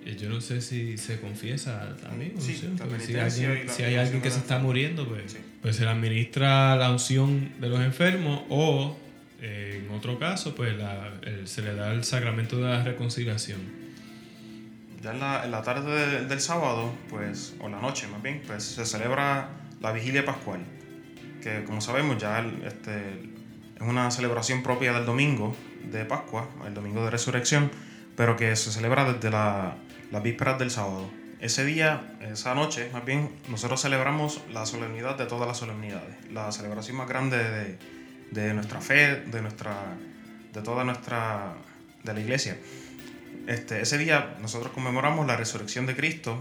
Eh, 0.06 0.16
yo 0.18 0.30
no 0.30 0.40
sé 0.40 0.60
si 0.60 0.96
se 0.96 1.20
confiesa 1.20 1.96
también. 2.00 2.40
Sí, 2.40 2.54
si, 2.54 3.82
hay 3.82 3.96
alguien 3.96 4.22
que 4.22 4.30
se 4.30 4.38
está 4.38 4.58
muriendo, 4.58 5.06
pues, 5.06 5.36
pues 5.60 5.76
se 5.76 5.84
le 5.84 5.90
administra 5.90 6.76
la 6.76 6.90
unción 6.90 7.52
de 7.60 7.68
los 7.68 7.80
enfermos 7.80 8.42
o 8.48 8.96
eh, 9.42 9.82
en 9.84 9.94
otro 9.94 10.18
caso, 10.18 10.54
pues 10.54 10.74
se 11.44 11.62
le 11.62 11.74
da 11.74 11.92
el 11.92 12.04
sacramento 12.04 12.56
de 12.56 12.62
la 12.62 12.84
reconciliación. 12.84 13.89
Ya 15.00 15.12
en 15.12 15.20
la, 15.20 15.44
en 15.44 15.50
la 15.50 15.62
tarde 15.62 16.26
del, 16.26 16.40
sábado, 16.40 16.92
pues, 17.08 17.54
o 17.60 17.68
la 17.68 17.80
noche 17.80 18.06
más 18.08 18.22
bien, 18.22 18.42
pues 18.46 18.64
se 18.64 18.84
celebra 18.84 19.48
la 19.80 19.92
vigilia 19.92 20.24
pascual, 20.26 20.60
que 21.42 21.64
como 21.64 21.80
sabemos 21.80 22.18
ya 22.18 22.40
este, 22.66 23.22
es 23.76 23.82
una 23.82 24.10
celebración 24.10 24.62
propia 24.62 24.92
del 24.92 25.06
domingo 25.06 25.56
de 25.90 26.04
Pascua, 26.04 26.50
el 26.66 26.74
domingo 26.74 27.02
de 27.02 27.10
resurrección, 27.10 27.70
pero 28.14 28.36
que 28.36 28.54
se 28.56 28.70
celebra 28.70 29.10
desde 29.10 29.30
la 29.30 29.76
las 30.10 30.22
vísperas 30.22 30.58
del 30.58 30.70
sábado. 30.70 31.10
Ese 31.40 31.64
día, 31.64 32.16
esa 32.20 32.54
noche, 32.54 32.90
más 32.92 33.04
bien, 33.04 33.30
nosotros 33.48 33.80
celebramos 33.80 34.42
la 34.52 34.66
solemnidad 34.66 35.16
de 35.16 35.26
todas 35.26 35.48
las 35.48 35.56
solemnidades, 35.56 36.16
la 36.30 36.52
celebración 36.52 36.98
más 36.98 37.08
grande 37.08 37.38
de, 37.38 37.78
de 38.30 38.54
nuestra 38.54 38.80
fe, 38.80 39.22
de 39.22 39.40
nuestra, 39.40 39.74
de 40.52 40.60
toda 40.60 40.84
nuestra, 40.84 41.54
de 42.02 42.12
la 42.12 42.20
iglesia. 42.20 42.58
Este, 43.50 43.80
ese 43.82 43.98
día 43.98 44.36
nosotros 44.40 44.70
conmemoramos 44.72 45.26
la 45.26 45.36
resurrección 45.36 45.84
de 45.84 45.96
Cristo 45.96 46.40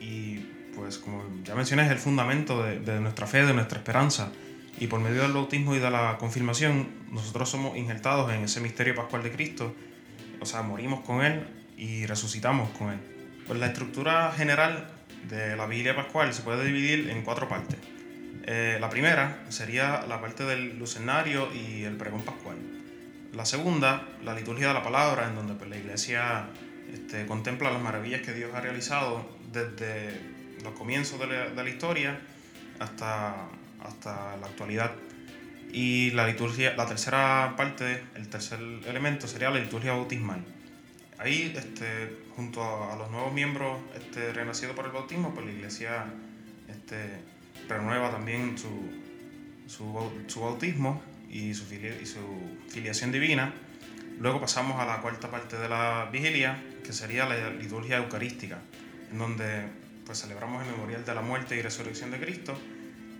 y 0.00 0.36
pues 0.74 0.98
como 0.98 1.24
ya 1.44 1.54
mencioné 1.54 1.86
es 1.86 1.90
el 1.90 1.96
fundamento 1.96 2.62
de, 2.62 2.78
de 2.78 3.00
nuestra 3.00 3.26
fe, 3.26 3.46
de 3.46 3.54
nuestra 3.54 3.78
esperanza 3.78 4.30
y 4.78 4.86
por 4.86 5.00
medio 5.00 5.22
del 5.22 5.32
bautismo 5.32 5.74
y 5.74 5.78
de 5.78 5.90
la 5.90 6.18
confirmación 6.18 6.88
nosotros 7.10 7.48
somos 7.48 7.78
injertados 7.78 8.30
en 8.34 8.44
ese 8.44 8.60
misterio 8.60 8.94
pascual 8.94 9.22
de 9.22 9.32
Cristo, 9.32 9.74
o 10.40 10.44
sea, 10.44 10.60
morimos 10.60 11.00
con 11.00 11.24
Él 11.24 11.46
y 11.78 12.04
resucitamos 12.04 12.68
con 12.76 12.90
Él. 12.90 12.98
Pues 13.46 13.58
la 13.58 13.68
estructura 13.68 14.30
general 14.36 14.90
de 15.30 15.56
la 15.56 15.64
vigilia 15.64 15.96
pascual 15.96 16.34
se 16.34 16.42
puede 16.42 16.66
dividir 16.66 17.08
en 17.08 17.22
cuatro 17.22 17.48
partes. 17.48 17.78
Eh, 18.44 18.76
la 18.78 18.90
primera 18.90 19.42
sería 19.48 20.04
la 20.06 20.20
parte 20.20 20.44
del 20.44 20.78
lucenario 20.78 21.48
y 21.54 21.84
el 21.84 21.96
pregón 21.96 22.20
pascual. 22.20 22.58
La 23.32 23.46
segunda, 23.46 24.06
la 24.22 24.34
liturgia 24.34 24.68
de 24.68 24.74
la 24.74 24.82
palabra, 24.82 25.26
en 25.26 25.34
donde 25.34 25.54
pues, 25.54 25.70
la 25.70 25.78
iglesia 25.78 26.50
este, 26.92 27.24
contempla 27.24 27.70
las 27.70 27.80
maravillas 27.80 28.20
que 28.20 28.34
Dios 28.34 28.54
ha 28.54 28.60
realizado 28.60 29.26
desde 29.50 30.20
los 30.62 30.74
comienzos 30.74 31.18
de 31.18 31.26
la, 31.54 31.68
historia 31.68 32.20
hasta, 32.78 33.48
hasta 33.82 34.36
la 34.36 34.46
actualidad. 34.46 34.92
Y 35.72 36.10
la 36.10 36.26
liturgia, 36.26 36.74
la 36.76 36.84
tercera 36.84 37.54
parte, 37.56 38.02
el 38.16 38.28
tercer 38.28 38.60
elemento 38.86 39.26
sería 39.26 39.48
la 39.48 39.60
liturgia 39.60 39.92
bautismal. 39.92 40.44
Ahí, 41.16 41.54
este, 41.56 42.24
junto 42.36 42.62
a, 42.62 42.96
los 42.96 43.10
nuevos 43.10 43.32
miembros 43.32 43.80
este, 43.96 44.34
renacidos 44.34 44.76
por 44.76 44.84
el 44.84 44.92
bautismo, 44.92 45.32
pues 45.32 45.46
la 45.46 45.52
iglesia 45.52 46.04
este, 46.68 47.22
renueva 47.66 48.10
también 48.10 48.58
su, 48.58 48.68
su, 49.66 50.12
su 50.26 50.40
bautismo 50.42 51.02
y 51.32 51.54
su, 51.54 51.64
y 51.74 52.06
su 52.06 52.20
filiación 52.68 53.10
divina. 53.10 53.52
Luego 54.20 54.40
pasamos 54.40 54.78
a 54.78 54.84
la 54.84 55.00
cuarta 55.00 55.30
parte 55.30 55.56
de 55.56 55.68
la 55.68 56.08
vigilia, 56.12 56.62
que 56.84 56.92
sería 56.92 57.26
la 57.26 57.50
liturgia 57.50 57.96
eucarística, 57.96 58.60
en 59.10 59.18
donde 59.18 59.64
pues, 60.04 60.20
celebramos 60.20 60.64
el 60.64 60.70
memorial 60.70 61.04
de 61.04 61.14
la 61.14 61.22
muerte 61.22 61.56
y 61.56 61.62
resurrección 61.62 62.10
de 62.10 62.20
Cristo 62.20 62.56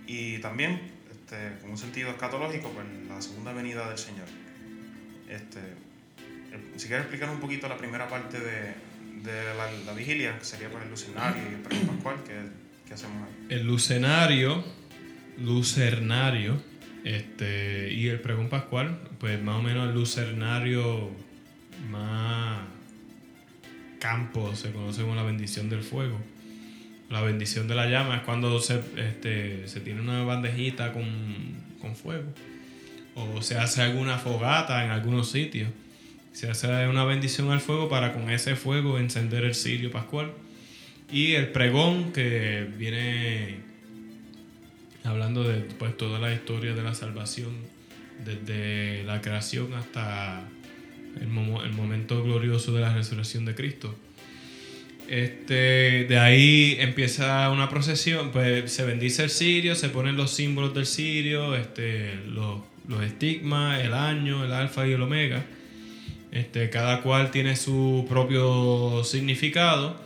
y 0.05 0.37
también, 0.37 0.79
este, 1.11 1.59
con 1.61 1.71
un 1.71 1.77
sentido 1.77 2.11
escatológico, 2.11 2.69
pues, 2.69 2.85
la 3.09 3.21
segunda 3.21 3.51
venida 3.51 3.89
del 3.89 3.97
Señor. 3.97 4.27
Este, 5.27 5.59
eh, 5.59 6.73
si 6.77 6.87
quieres 6.87 7.05
explicar 7.05 7.29
un 7.29 7.39
poquito 7.39 7.67
la 7.67 7.77
primera 7.77 8.07
parte 8.07 8.39
de, 8.39 8.75
de 9.23 9.55
la, 9.57 9.71
la, 9.85 9.93
vigilia, 9.93 10.37
que 10.37 10.45
sería 10.45 10.69
pues, 10.69 10.83
el 10.83 10.91
lucenario 10.91 11.41
y 11.49 11.55
el 11.55 11.61
pregón 11.61 11.87
pascual, 11.87 12.17
¿qué, 12.25 12.35
¿qué, 12.87 12.93
hacemos 12.93 13.27
ahí? 13.27 13.47
El 13.49 13.65
lucenario, 13.65 14.63
lucernario, 15.39 16.61
este, 17.03 17.91
y 17.91 18.07
el 18.07 18.19
pregón 18.19 18.49
pascual, 18.49 18.99
pues 19.19 19.41
más 19.41 19.57
o 19.57 19.61
menos 19.61 19.89
el 19.89 19.95
lucernario 19.95 21.11
más 21.89 22.61
campo 23.99 24.55
se 24.55 24.71
conoce 24.71 25.01
como 25.01 25.15
la 25.15 25.23
bendición 25.23 25.69
del 25.69 25.81
fuego. 25.81 26.19
La 27.09 27.21
bendición 27.21 27.67
de 27.67 27.75
la 27.75 27.87
llama 27.87 28.17
es 28.17 28.21
cuando 28.23 28.59
se, 28.59 28.81
este, 28.97 29.67
se 29.67 29.79
tiene 29.81 30.01
una 30.01 30.23
bandejita 30.23 30.93
con, 30.93 31.05
con 31.79 31.95
fuego 31.95 32.25
o 33.15 33.41
se 33.41 33.57
hace 33.57 33.81
alguna 33.81 34.17
fogata 34.17 34.83
en 34.83 34.91
algunos 34.91 35.29
sitios. 35.29 35.69
Se 36.31 36.49
hace 36.49 36.87
una 36.87 37.05
bendición 37.05 37.51
al 37.51 37.59
fuego 37.59 37.89
para 37.89 38.13
con 38.13 38.29
ese 38.29 38.55
fuego 38.55 38.97
encender 38.97 39.43
el 39.43 39.53
cirio 39.53 39.91
pascual. 39.91 40.31
Y 41.11 41.33
el 41.33 41.49
pregón 41.49 42.11
que 42.11 42.67
viene 42.77 43.59
hablando 45.03 45.43
de 45.43 45.61
pues, 45.61 45.95
toda 45.97 46.19
la 46.19 46.33
historia 46.33 46.73
de 46.73 46.83
la 46.83 46.93
salvación, 46.93 47.55
desde 48.23 49.03
la 49.03 49.21
creación 49.21 49.73
hasta 49.73 50.41
el, 51.19 51.27
el 51.27 51.73
momento 51.73 52.23
glorioso 52.23 52.73
de 52.73 52.81
la 52.81 52.93
resurrección 52.93 53.45
de 53.45 53.55
Cristo. 53.55 53.95
Este, 55.07 56.05
de 56.05 56.17
ahí 56.17 56.77
empieza 56.79 57.49
una 57.49 57.69
procesión, 57.69 58.31
pues 58.31 58.71
se 58.71 58.85
bendice 58.85 59.23
el 59.23 59.29
cirio, 59.29 59.75
se 59.75 59.89
ponen 59.89 60.15
los 60.15 60.31
símbolos 60.31 60.73
del 60.73 60.85
cirio, 60.85 61.55
este, 61.55 62.15
los, 62.27 62.61
los 62.87 63.03
estigmas, 63.03 63.83
el 63.83 63.93
año, 63.93 64.45
el 64.45 64.53
alfa 64.53 64.87
y 64.87 64.93
el 64.93 65.01
omega. 65.01 65.43
Este, 66.31 66.69
cada 66.69 67.01
cual 67.01 67.29
tiene 67.29 67.55
su 67.55 68.07
propio 68.09 69.03
significado. 69.03 70.01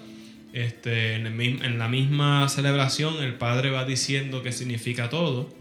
Este, 0.57 1.13
en, 1.13 1.77
la 1.77 1.87
misma 1.87 2.49
celebración 2.49 3.21
el 3.21 3.35
padre 3.35 3.69
va 3.69 3.85
diciendo 3.85 4.41
qué 4.41 4.51
significa 4.51 5.07
todo. 5.07 5.55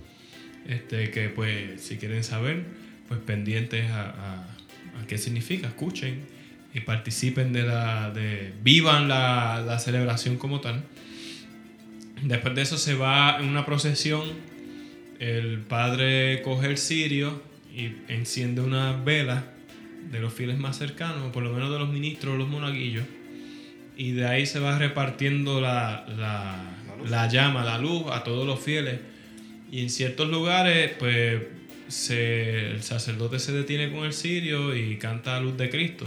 Este, 0.67 1.11
que 1.11 1.29
pues 1.29 1.83
si 1.83 1.99
quieren 1.99 2.25
saber, 2.25 2.65
pues 3.07 3.21
pendientes 3.21 3.91
a 3.91 4.47
qué 5.07 5.19
significa, 5.19 5.69
escuchen 5.69 6.23
y 6.73 6.81
participen 6.81 7.53
de 7.53 7.65
la. 7.65 8.11
De, 8.11 8.55
vivan 8.63 9.07
la, 9.07 9.63
la, 9.67 9.79
celebración 9.79 10.39
como 10.39 10.61
tal. 10.61 10.83
Después 12.23 12.55
de 12.55 12.63
eso 12.63 12.79
se 12.79 12.95
va 12.95 13.37
en 13.39 13.49
una 13.49 13.67
procesión. 13.67 14.23
El 15.19 15.59
padre 15.61 16.41
coge 16.43 16.69
el 16.69 16.79
cirio 16.79 17.43
y 17.75 17.93
enciende 18.09 18.63
una 18.63 18.93
vela 18.93 19.45
de 20.11 20.21
los 20.21 20.33
fieles 20.33 20.59
más 20.59 20.79
cercanos, 20.79 21.33
por 21.33 21.43
lo 21.43 21.53
menos 21.53 21.71
de 21.71 21.79
los 21.79 21.91
ministros, 21.91 22.39
los 22.39 22.49
monaguillos. 22.49 23.05
Y 23.97 24.13
de 24.13 24.27
ahí 24.27 24.47
se 24.47 24.59
va 24.59 24.79
repartiendo 24.79 25.61
la, 25.61 26.05
la, 26.09 26.75
la, 26.99 27.09
la 27.09 27.29
llama, 27.29 27.65
la 27.65 27.79
luz 27.79 28.05
a 28.13 28.23
todos 28.25 28.47
los 28.47 28.61
fieles. 28.61 29.01
Y 29.71 29.83
en 29.83 29.91
ciertos 29.91 30.29
lugares, 30.29 30.93
pues 30.99 31.43
se, 31.89 32.71
el 32.71 32.83
sacerdote 32.83 33.39
se 33.39 33.53
detiene 33.53 33.91
con 33.91 34.05
el 34.05 34.13
cirio 34.13 34.77
y 34.77 34.97
canta 34.97 35.35
la 35.35 35.41
luz 35.41 35.57
de 35.57 35.71
Cristo. 35.71 36.07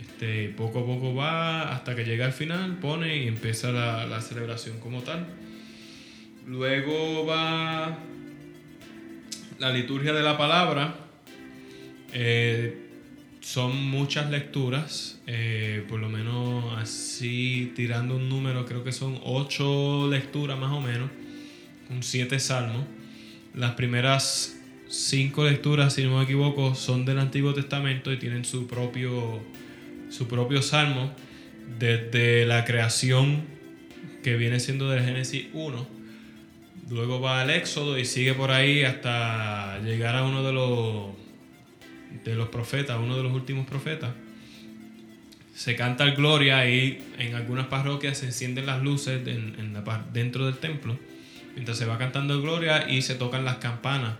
Este, 0.00 0.48
poco 0.48 0.80
a 0.80 0.86
poco 0.86 1.14
va 1.14 1.74
hasta 1.74 1.94
que 1.94 2.04
llega 2.04 2.26
al 2.26 2.32
final, 2.32 2.78
pone 2.78 3.24
y 3.24 3.28
empieza 3.28 3.70
la, 3.70 4.06
la 4.06 4.20
celebración 4.20 4.78
como 4.80 5.02
tal. 5.02 5.26
Luego 6.46 7.24
va 7.24 7.98
la 9.58 9.70
liturgia 9.70 10.12
de 10.12 10.22
la 10.22 10.36
palabra. 10.36 10.94
Eh, 12.12 12.89
son 13.52 13.84
muchas 13.90 14.30
lecturas, 14.30 15.18
eh, 15.26 15.84
por 15.88 15.98
lo 15.98 16.08
menos 16.08 16.72
así 16.78 17.72
tirando 17.74 18.14
un 18.14 18.28
número, 18.28 18.64
creo 18.64 18.84
que 18.84 18.92
son 18.92 19.18
ocho 19.24 20.08
lecturas 20.08 20.56
más 20.56 20.70
o 20.70 20.80
menos, 20.80 21.10
con 21.88 22.04
siete 22.04 22.38
salmos. 22.38 22.84
Las 23.52 23.72
primeras 23.72 24.56
cinco 24.88 25.42
lecturas, 25.42 25.94
si 25.94 26.04
no 26.04 26.18
me 26.18 26.22
equivoco, 26.22 26.76
son 26.76 27.04
del 27.04 27.18
Antiguo 27.18 27.52
Testamento 27.52 28.12
y 28.12 28.18
tienen 28.18 28.44
su 28.44 28.68
propio 28.68 29.40
su 30.10 30.28
propio 30.28 30.62
salmo 30.62 31.12
desde 31.76 32.46
la 32.46 32.64
creación 32.64 33.42
que 34.22 34.36
viene 34.36 34.60
siendo 34.60 34.88
del 34.88 35.04
Génesis 35.04 35.46
1. 35.54 35.88
Luego 36.88 37.20
va 37.20 37.40
al 37.40 37.50
Éxodo 37.50 37.98
y 37.98 38.04
sigue 38.04 38.32
por 38.34 38.52
ahí 38.52 38.84
hasta 38.84 39.80
llegar 39.80 40.14
a 40.14 40.22
uno 40.22 40.44
de 40.44 40.52
los, 40.52 41.19
de 42.24 42.34
los 42.34 42.48
profetas, 42.48 42.98
uno 43.00 43.16
de 43.16 43.22
los 43.22 43.32
últimos 43.32 43.66
profetas. 43.66 44.10
Se 45.54 45.76
canta 45.76 46.04
el 46.04 46.14
Gloria 46.14 46.68
y 46.68 47.02
en 47.18 47.34
algunas 47.34 47.66
parroquias 47.66 48.18
se 48.18 48.26
encienden 48.26 48.66
las 48.66 48.82
luces 48.82 49.26
en, 49.26 49.72
la, 49.72 50.04
dentro 50.12 50.46
del 50.46 50.56
templo. 50.56 50.98
Mientras 51.54 51.76
se 51.76 51.84
va 51.84 51.98
cantando 51.98 52.34
el 52.34 52.42
Gloria 52.42 52.88
y 52.88 53.02
se 53.02 53.14
tocan 53.14 53.44
las 53.44 53.56
campanas. 53.56 54.14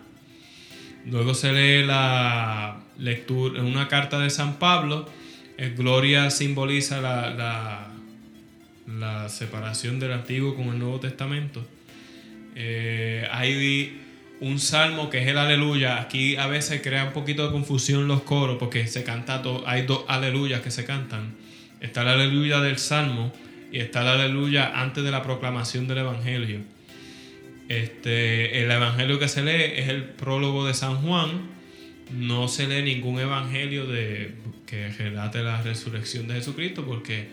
Luego 1.07 1.33
se 1.35 1.53
lee 1.53 1.87
la 1.87 2.81
lectura, 2.99 3.63
una 3.63 3.89
carta 3.89 4.19
de 4.19 4.29
San 4.29 4.59
Pablo 4.59 5.09
Gloria 5.69 6.31
simboliza 6.31 7.01
la, 7.01 7.89
la, 8.87 9.29
separación 9.29 10.01
del 10.01 10.13
Antiguo 10.13 10.55
con 10.55 10.69
el 10.69 10.79
Nuevo 10.79 11.01
Testamento. 11.01 11.65
Eh, 12.55 13.29
hay 13.31 14.01
un 14.41 14.59
salmo 14.59 15.11
que 15.11 15.23
es 15.23 15.29
el 15.29 15.39
aleluya. 15.39 16.01
Aquí 16.01 16.37
a 16.37 16.47
veces 16.47 16.81
crea 16.83 17.05
un 17.05 17.13
poquito 17.13 17.47
de 17.47 17.53
confusión 17.53 18.09
los 18.09 18.23
coros 18.23 18.57
porque 18.59 18.87
se 18.87 19.05
canta 19.05 19.43
hay 19.67 19.83
dos 19.83 20.05
aleluyas 20.09 20.61
que 20.61 20.71
se 20.71 20.85
cantan. 20.85 21.35
Está 21.81 22.03
el 22.03 22.09
aleluya 22.09 22.61
del 22.61 22.79
salmo 22.79 23.33
y 23.73 23.79
está 23.79 24.03
el 24.03 24.09
aleluya 24.09 24.81
antes 24.81 25.05
de 25.05 25.11
la 25.11 25.23
proclamación 25.23 25.87
del 25.89 25.99
Evangelio. 25.99 26.61
Este, 27.69 28.63
el 28.63 28.71
Evangelio 28.71 29.19
que 29.19 29.29
se 29.29 29.43
lee 29.43 29.81
es 29.81 29.89
el 29.89 30.05
prólogo 30.05 30.67
de 30.67 30.75
San 30.75 30.97
Juan 30.97 31.61
no 32.13 32.49
se 32.49 32.67
lee 32.67 32.83
ningún 32.83 33.21
evangelio 33.21 33.87
de, 33.87 34.33
que 34.67 34.89
relate 34.91 35.43
la 35.43 35.63
resurrección 35.63 36.27
de 36.27 36.35
Jesucristo 36.35 36.85
porque 36.85 37.29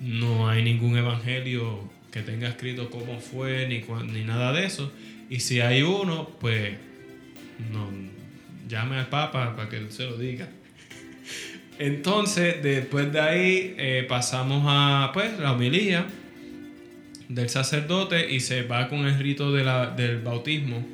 no 0.00 0.48
hay 0.48 0.62
ningún 0.62 0.96
evangelio 0.96 1.90
que 2.10 2.22
tenga 2.22 2.48
escrito 2.48 2.90
cómo 2.90 3.20
fue 3.20 3.66
ni, 3.68 3.82
ni 4.12 4.24
nada 4.24 4.52
de 4.52 4.66
eso. 4.66 4.92
Y 5.30 5.40
si 5.40 5.60
hay 5.60 5.82
uno, 5.82 6.28
pues 6.40 6.76
no, 7.72 7.88
llame 8.68 8.96
al 8.98 9.08
Papa 9.08 9.54
para 9.56 9.68
que 9.70 9.76
él 9.78 9.90
se 9.92 10.04
lo 10.04 10.18
diga. 10.18 10.48
Entonces, 11.78 12.62
después 12.62 13.10
de 13.12 13.20
ahí 13.20 13.74
eh, 13.78 14.04
pasamos 14.08 14.64
a 14.66 15.10
pues, 15.14 15.38
la 15.38 15.52
homilía 15.52 16.06
del 17.28 17.48
sacerdote 17.48 18.30
y 18.30 18.40
se 18.40 18.62
va 18.64 18.88
con 18.88 19.06
el 19.06 19.18
rito 19.18 19.52
de 19.52 19.64
la, 19.64 19.86
del 19.90 20.18
bautismo, 20.20 20.84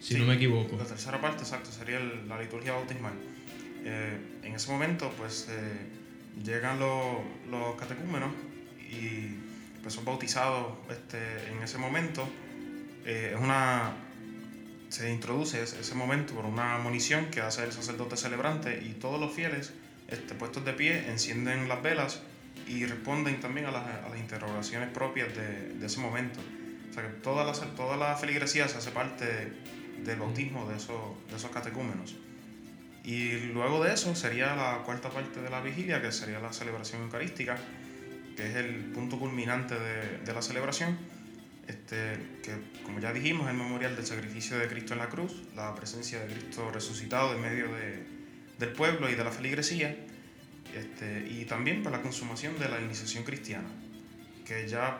si 0.00 0.14
Sí, 0.14 0.20
no 0.20 0.26
me 0.26 0.34
equivoco. 0.34 0.76
La 0.76 0.84
tercera 0.84 1.20
parte, 1.20 1.42
exacto, 1.42 1.70
sería 1.72 1.96
el- 1.98 2.28
la 2.28 2.40
liturgia 2.40 2.72
bautismal. 2.74 3.14
Eh, 3.84 4.18
en 4.44 4.54
ese 4.54 4.70
momento, 4.70 5.12
pues, 5.18 5.48
eh, 5.50 6.42
llegan 6.44 6.78
los, 6.78 7.16
los 7.50 7.74
catecúmenos 7.76 8.30
y 8.90 9.34
pues, 9.82 9.94
son 9.94 10.04
bautizados 10.04 10.74
este, 10.90 11.18
en 11.50 11.62
ese 11.62 11.78
momento. 11.78 12.28
Eh, 13.06 13.32
es 13.34 13.40
una, 13.40 13.92
se 14.88 15.10
introduce 15.12 15.62
ese, 15.62 15.80
ese 15.80 15.94
momento 15.94 16.34
por 16.34 16.44
una 16.44 16.76
munición 16.78 17.26
que 17.26 17.40
hace 17.40 17.62
el 17.62 17.72
sacerdote 17.72 18.16
celebrante 18.16 18.82
y 18.84 18.94
todos 18.94 19.20
los 19.20 19.32
fieles 19.32 19.72
este, 20.08 20.34
puestos 20.34 20.64
de 20.64 20.72
pie 20.72 21.08
encienden 21.08 21.68
las 21.68 21.82
velas 21.82 22.20
y 22.66 22.84
responden 22.84 23.40
también 23.40 23.66
a 23.66 23.70
las, 23.70 23.86
a 23.86 24.08
las 24.08 24.18
interrogaciones 24.18 24.90
propias 24.90 25.28
de, 25.36 25.74
de 25.74 25.86
ese 25.86 26.00
momento. 26.00 26.40
O 26.90 26.92
sea 26.92 27.04
que 27.04 27.08
toda 27.20 27.44
la, 27.44 27.52
toda 27.52 27.96
la 27.96 28.16
feligresía 28.16 28.66
se 28.68 28.78
hace 28.78 28.90
parte 28.90 29.52
del 30.04 30.18
bautismo 30.18 30.68
de 30.68 30.76
esos, 30.76 31.00
de 31.30 31.36
esos 31.36 31.50
catecúmenos. 31.50 32.16
Y 33.04 33.38
luego 33.52 33.84
de 33.84 33.94
eso 33.94 34.16
sería 34.16 34.56
la 34.56 34.82
cuarta 34.84 35.10
parte 35.10 35.40
de 35.40 35.48
la 35.48 35.60
vigilia, 35.60 36.02
que 36.02 36.10
sería 36.10 36.40
la 36.40 36.52
celebración 36.52 37.02
eucarística, 37.02 37.56
que 38.36 38.48
es 38.48 38.56
el 38.56 38.86
punto 38.86 39.16
culminante 39.16 39.78
de, 39.78 40.18
de 40.24 40.34
la 40.34 40.42
celebración, 40.42 40.98
este, 41.68 42.18
que 42.42 42.82
como 42.84 43.00
ya 43.00 43.12
dijimos 43.12 43.46
es 43.46 43.52
el 43.52 43.58
memorial 43.58 43.96
del 43.96 44.06
sacrificio 44.06 44.58
de 44.58 44.68
Cristo 44.68 44.92
en 44.92 45.00
la 45.00 45.08
cruz, 45.08 45.42
la 45.54 45.74
presencia 45.74 46.20
de 46.20 46.32
Cristo 46.32 46.70
resucitado 46.70 47.34
en 47.34 47.40
medio 47.40 47.66
de, 47.74 48.04
del 48.58 48.70
pueblo 48.70 49.10
y 49.10 49.14
de 49.14 49.24
la 49.24 49.30
feligresía, 49.30 49.96
este, 50.74 51.26
y 51.30 51.44
también 51.44 51.82
para 51.82 51.98
la 51.98 52.02
consumación 52.02 52.58
de 52.58 52.68
la 52.68 52.80
iniciación 52.80 53.24
cristiana, 53.24 53.68
que 54.44 54.68
ya 54.68 54.98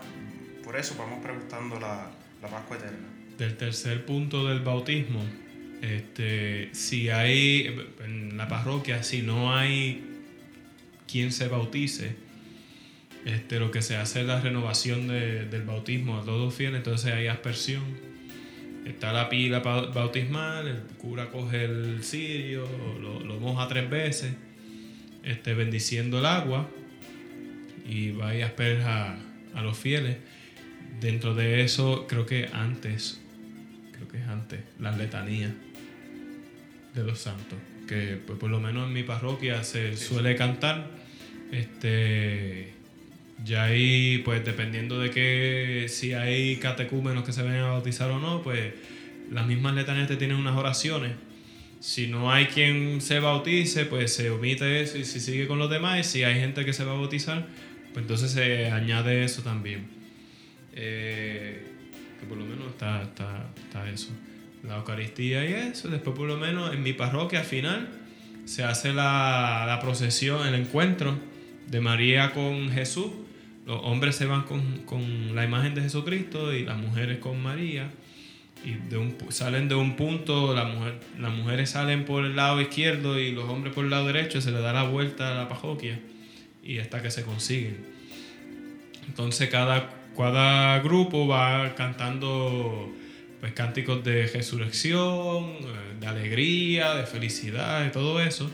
por 0.64 0.76
eso 0.76 0.96
vamos 0.98 1.22
preguntando 1.22 1.78
la, 1.78 2.10
la 2.42 2.48
Pascua 2.48 2.76
Eterna. 2.76 3.08
Del 3.38 3.56
tercer 3.56 4.04
punto 4.04 4.48
del 4.48 4.60
bautismo, 4.60 5.22
este, 5.82 6.70
si 6.72 7.10
hay 7.10 7.86
en 8.04 8.36
la 8.36 8.48
parroquia, 8.48 9.02
si 9.02 9.22
no 9.22 9.54
hay 9.54 10.24
quien 11.06 11.30
se 11.32 11.48
bautice, 11.48 12.16
este, 13.26 13.60
lo 13.60 13.70
que 13.70 13.82
se 13.82 13.96
hace 13.96 14.20
es 14.22 14.26
la 14.26 14.40
renovación 14.40 15.08
de- 15.08 15.44
del 15.46 15.62
bautismo 15.62 16.18
a 16.18 16.24
todos 16.24 16.54
fieles, 16.54 16.78
entonces 16.78 17.12
hay 17.12 17.26
aspersión. 17.26 17.82
Está 18.86 19.12
la 19.12 19.28
pila 19.28 19.58
bautismal, 19.58 20.68
el 20.68 20.80
cura 20.96 21.28
coge 21.30 21.64
el 21.64 22.04
cirio, 22.04 22.66
lo, 23.02 23.18
lo 23.20 23.38
moja 23.40 23.66
tres 23.66 23.90
veces, 23.90 24.32
este, 25.24 25.54
bendiciendo 25.54 26.20
el 26.20 26.26
agua 26.26 26.70
y 27.84 28.12
va 28.12 28.34
y 28.34 28.42
asperja 28.42 29.18
a 29.54 29.62
los 29.62 29.76
fieles. 29.76 30.16
Dentro 31.00 31.34
de 31.34 31.62
eso, 31.64 32.06
creo 32.08 32.26
que 32.26 32.48
antes, 32.52 33.20
creo 33.92 34.06
que 34.08 34.18
es 34.18 34.26
antes, 34.28 34.60
las 34.78 34.96
letanías 34.96 35.50
de 36.94 37.02
los 37.02 37.18
santos, 37.18 37.58
que 37.88 38.20
pues, 38.24 38.38
por 38.38 38.50
lo 38.50 38.60
menos 38.60 38.86
en 38.86 38.92
mi 38.94 39.02
parroquia 39.02 39.64
se 39.64 39.96
suele 39.96 40.36
cantar. 40.36 40.88
Este, 41.52 42.72
ya 43.44 43.64
ahí, 43.64 44.18
pues 44.24 44.44
dependiendo 44.44 44.98
de 44.98 45.10
que 45.10 45.86
si 45.88 46.12
hay 46.14 46.56
catecúmenos 46.56 47.24
que 47.24 47.32
se 47.32 47.42
vayan 47.42 47.64
a 47.64 47.68
bautizar 47.68 48.10
o 48.10 48.18
no, 48.18 48.42
pues 48.42 48.72
las 49.30 49.46
mismas 49.46 49.74
letanías 49.74 50.08
te 50.08 50.16
tienen 50.16 50.36
unas 50.36 50.56
oraciones. 50.56 51.12
Si 51.80 52.06
no 52.06 52.32
hay 52.32 52.46
quien 52.46 53.00
se 53.00 53.20
bautice, 53.20 53.84
pues 53.84 54.14
se 54.14 54.30
omite 54.30 54.80
eso 54.80 54.98
y 54.98 55.04
se 55.04 55.20
sigue 55.20 55.46
con 55.46 55.58
los 55.58 55.70
demás. 55.70 56.00
Y 56.00 56.04
si 56.04 56.24
hay 56.24 56.40
gente 56.40 56.64
que 56.64 56.72
se 56.72 56.84
va 56.84 56.92
a 56.92 56.96
bautizar, 56.96 57.46
pues 57.92 58.04
entonces 58.04 58.30
se 58.30 58.70
añade 58.70 59.24
eso 59.24 59.42
también. 59.42 59.86
Eh, 60.72 61.62
que 62.18 62.26
por 62.26 62.38
lo 62.38 62.46
menos 62.46 62.68
está, 62.68 63.02
está, 63.02 63.50
está 63.66 63.90
eso. 63.90 64.08
La 64.62 64.78
Eucaristía 64.78 65.44
y 65.48 65.52
eso. 65.52 65.88
Después 65.88 66.16
por 66.16 66.26
lo 66.26 66.38
menos 66.38 66.72
en 66.72 66.82
mi 66.82 66.94
parroquia 66.94 67.40
al 67.40 67.46
final 67.46 67.88
se 68.46 68.64
hace 68.64 68.92
la, 68.92 69.64
la 69.66 69.78
procesión, 69.80 70.46
el 70.46 70.54
encuentro 70.54 71.18
de 71.68 71.80
María 71.80 72.32
con 72.32 72.70
Jesús. 72.70 73.10
Los 73.66 73.80
hombres 73.82 74.14
se 74.14 74.26
van 74.26 74.44
con, 74.44 74.62
con 74.86 75.34
la 75.34 75.44
imagen 75.44 75.74
de 75.74 75.82
Jesucristo 75.82 76.54
y 76.54 76.64
las 76.64 76.78
mujeres 76.78 77.18
con 77.18 77.42
María. 77.42 77.90
Y 78.64 78.76
salen 79.30 79.68
de 79.68 79.74
un 79.74 79.96
punto, 79.96 80.54
las 80.54 81.32
mujeres 81.34 81.70
salen 81.70 82.04
por 82.04 82.24
el 82.24 82.36
lado 82.36 82.60
izquierdo 82.60 83.18
y 83.18 83.32
los 83.32 83.44
hombres 83.44 83.74
por 83.74 83.84
el 83.84 83.90
lado 83.90 84.06
derecho, 84.06 84.40
se 84.40 84.50
le 84.50 84.60
da 84.60 84.72
la 84.72 84.84
vuelta 84.84 85.32
a 85.32 85.34
la 85.34 85.48
parroquia 85.48 86.00
y 86.62 86.78
hasta 86.78 87.02
que 87.02 87.10
se 87.10 87.22
consiguen. 87.22 87.76
Entonces 89.06 89.48
cada, 89.50 89.90
cada 90.16 90.80
grupo 90.80 91.28
va 91.28 91.74
cantando 91.74 92.92
pues, 93.40 93.52
cánticos 93.52 94.02
de 94.02 94.26
resurrección, 94.26 95.44
eh, 95.44 95.96
de 96.00 96.06
alegría, 96.06 96.94
de 96.94 97.06
felicidad, 97.06 97.84
de 97.84 97.90
todo 97.90 98.20
eso, 98.20 98.50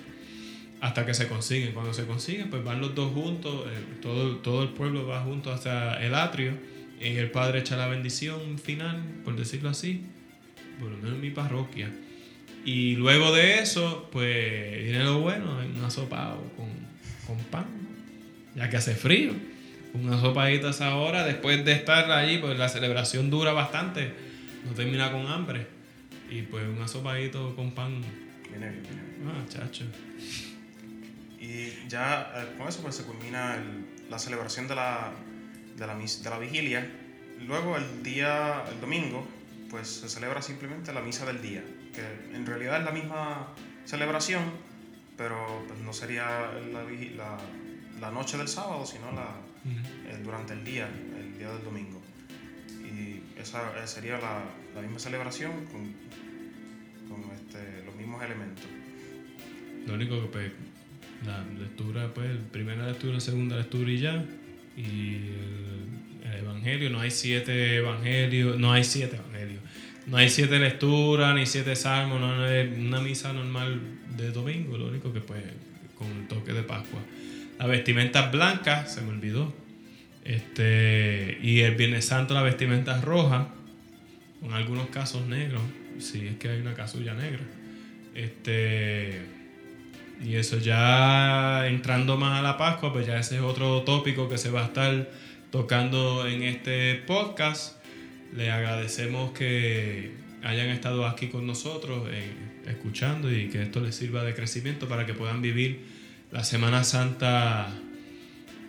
hasta 0.83 1.07
que 1.07 1.15
se 1.15 1.29
consiguen. 1.29 1.73
Cuando 1.73 1.95
se 1.95 2.05
consiguen, 2.05 2.51
pues 2.51 2.63
van 2.65 2.81
los 2.81 2.95
dos 2.95 3.13
juntos, 3.13 3.67
eh, 3.69 3.99
todo, 4.03 4.37
todo 4.39 4.65
el 4.65 4.71
pueblo 4.71 5.07
va 5.07 5.21
junto 5.23 5.53
hasta 5.53 6.05
el 6.05 6.13
atrio 6.15 6.55
y 7.01 7.17
el 7.17 7.31
padre 7.31 7.61
echa 7.61 7.77
la 7.77 7.87
bendición 7.87 8.59
final, 8.59 9.01
por 9.25 9.37
decirlo 9.37 9.71
así, 9.71 10.03
por 10.81 10.91
lo 10.91 10.97
menos 10.97 11.15
en 11.15 11.21
mi 11.21 11.31
parroquia. 11.31 11.89
Y 12.65 12.97
luego 12.97 13.33
de 13.33 13.61
eso, 13.61 14.09
pues 14.11 14.83
viene 14.83 15.05
lo 15.05 15.21
bueno, 15.21 15.57
un 15.61 15.85
asopado 15.85 16.43
con, 16.57 16.69
con 17.29 17.39
pan, 17.45 17.67
ya 18.57 18.69
que 18.69 18.77
hace 18.77 18.97
frío. 18.97 19.33
Una 19.95 20.21
sopadita 20.21 20.69
a 20.69 20.71
esa 20.71 20.97
hora, 20.97 21.25
después 21.25 21.65
de 21.65 21.73
estar 21.73 22.11
allí, 22.11 22.39
pues 22.39 22.59
la 22.59 22.69
celebración 22.69 23.31
dura 23.31 23.53
bastante, 23.53 24.13
no 24.67 24.73
termina 24.73 25.13
con 25.13 25.27
hambre. 25.27 25.65
Y 26.29 26.43
pues 26.43 26.65
un 26.67 26.83
asopadito 26.83 27.55
con 27.55 27.71
pan, 27.71 28.01
viene 28.51 28.71
bien. 28.71 28.85
ah, 29.29 29.45
chacho. 29.49 29.85
Y 31.43 31.89
ya 31.89 32.33
eh, 32.37 32.55
con 32.57 32.69
eso 32.69 32.81
pues 32.83 32.95
se 32.95 33.03
culmina 33.03 33.57
el- 33.57 33.85
la 34.09 34.19
celebración 34.19 34.69
de 34.69 34.77
la, 34.77 35.11
de, 35.77 35.87
la, 35.87 35.95
de 35.97 36.31
la 36.31 36.39
vigilia. 36.39 36.89
Luego 37.47 37.77
el 37.77 38.03
día, 38.05 38.63
el 38.71 38.81
domingo, 38.81 39.27
pues 39.69 39.89
se 39.89 40.09
celebra 40.09 40.41
simplemente 40.41 40.93
la 40.93 41.01
misa 41.01 41.27
del 41.27 41.43
día, 41.43 41.65
que 41.93 42.37
en 42.37 42.47
realidad 42.47 42.79
es 42.79 42.85
la 42.85 42.93
misma 42.93 43.49
celebración, 43.85 44.43
pero 45.17 45.65
pues, 45.67 45.81
no 45.81 45.93
sería 45.93 46.25
la, 46.73 46.85
la, 47.17 47.39
la 48.01 48.11
noche 48.13 48.39
del 48.39 48.47
sábado, 48.49 48.87
sino 48.87 49.11
la, 49.13 49.31
eh, 50.11 50.21
durante 50.23 50.53
el 50.53 50.63
día, 50.65 50.89
el 51.19 51.37
día 51.39 51.49
del 51.53 51.65
domingo. 51.65 52.01
Y 52.85 53.23
esa 53.41 53.73
eh, 53.83 53.87
sería 53.89 54.19
la, 54.19 54.45
la 54.77 54.83
misma 54.83 54.99
celebración 55.01 55.53
con, 55.67 55.93
con 57.09 57.31
este, 57.35 57.83
los 57.85 57.95
mismos 57.97 58.23
elementos. 58.23 58.65
Lo 59.87 59.95
único 59.95 60.21
que 60.21 60.27
pues, 60.29 60.53
la 61.27 61.45
lectura, 61.59 62.13
pues, 62.15 62.31
primera 62.51 62.87
lectura, 62.87 63.21
segunda 63.21 63.57
lectura 63.57 63.91
y 63.91 63.99
ya. 63.99 64.25
Y 64.77 64.83
el, 64.85 66.31
el 66.33 66.39
evangelio, 66.45 66.91
no 66.91 67.01
hay 67.01 67.11
siete 67.11 67.77
evangelios, 67.77 68.59
no 68.59 68.73
hay 68.73 68.85
siete 68.85 69.17
evangelios. 69.17 69.61
No 70.07 70.17
hay 70.17 70.29
siete 70.29 70.59
lecturas, 70.59 71.35
ni 71.35 71.47
siete 71.47 71.77
salmos, 71.77 72.21
no 72.21 72.35
no 72.37 72.47
es 72.47 72.77
una 72.77 73.01
misa 73.01 73.33
normal 73.33 73.81
de 74.17 74.33
domingo, 74.33 74.77
lo 74.77 74.89
único 74.89 75.13
que 75.13 75.21
pues 75.21 75.43
con 75.97 76.09
el 76.09 76.27
toque 76.27 76.53
de 76.53 76.63
Pascua. 76.63 77.01
La 77.59 77.67
vestimenta 77.67 78.27
es 78.27 78.33
blanca, 78.33 78.87
se 78.87 79.03
me 79.03 79.11
olvidó. 79.11 79.55
Este, 80.25 81.39
y 81.43 81.61
el 81.61 81.77
Viernes 81.77 82.05
Santo 82.05 82.35
la 82.35 82.43
vestimenta 82.43 82.97
es 82.97 83.05
roja, 83.05 83.49
con 84.41 84.53
algunos 84.53 84.89
casos 84.89 85.27
negros, 85.27 85.63
si 85.99 86.27
es 86.27 86.37
que 86.37 86.49
hay 86.49 86.61
una 86.61 86.75
casulla 86.75 87.15
negra. 87.15 87.43
Este, 88.15 89.21
y 90.25 90.37
eso 90.37 90.59
ya 90.59 91.67
entrando 91.67 92.17
más 92.17 92.39
a 92.39 92.43
la 92.43 92.57
Pascua, 92.57 92.93
pues 92.93 93.07
ya 93.07 93.19
ese 93.19 93.37
es 93.37 93.43
otro 93.43 93.83
tópico 93.83 94.29
que 94.29 94.39
se 94.39 94.51
va 94.51 94.63
a 94.63 94.67
estar 94.67 95.11
tocando 95.51 96.27
en 96.27 96.43
este 96.43 96.95
podcast. 96.95 97.77
Le 98.35 98.51
agradecemos 98.51 99.33
que 99.33 100.13
hayan 100.43 100.69
estado 100.69 101.07
aquí 101.07 101.29
con 101.29 101.47
nosotros 101.47 102.09
eh, 102.11 102.33
escuchando 102.67 103.33
y 103.33 103.49
que 103.49 103.63
esto 103.63 103.81
les 103.81 103.95
sirva 103.95 104.23
de 104.25 104.35
crecimiento 104.35 104.89
para 104.89 105.07
que 105.07 105.15
puedan 105.15 105.43
vivir 105.43 105.81
la 106.31 106.45
Semana 106.45 106.85
Santa 106.85 107.69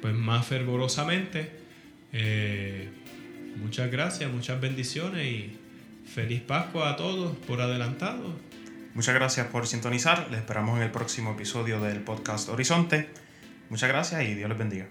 pues 0.01 0.13
más 0.13 0.45
fervorosamente. 0.45 1.51
Eh, 2.11 2.89
muchas 3.57 3.91
gracias, 3.91 4.31
muchas 4.31 4.59
bendiciones 4.59 5.25
y 5.25 5.57
feliz 6.05 6.41
Pascua 6.41 6.89
a 6.89 6.95
todos 6.95 7.37
por 7.37 7.61
adelantado. 7.61 8.35
Muchas 8.93 9.15
gracias 9.15 9.47
por 9.47 9.65
sintonizar. 9.67 10.29
Les 10.29 10.39
esperamos 10.39 10.77
en 10.77 10.83
el 10.83 10.91
próximo 10.91 11.31
episodio 11.31 11.81
del 11.81 12.01
podcast 12.01 12.49
Horizonte. 12.49 13.09
Muchas 13.69 13.89
gracias 13.89 14.23
y 14.23 14.35
Dios 14.35 14.49
les 14.49 14.57
bendiga. 14.57 14.87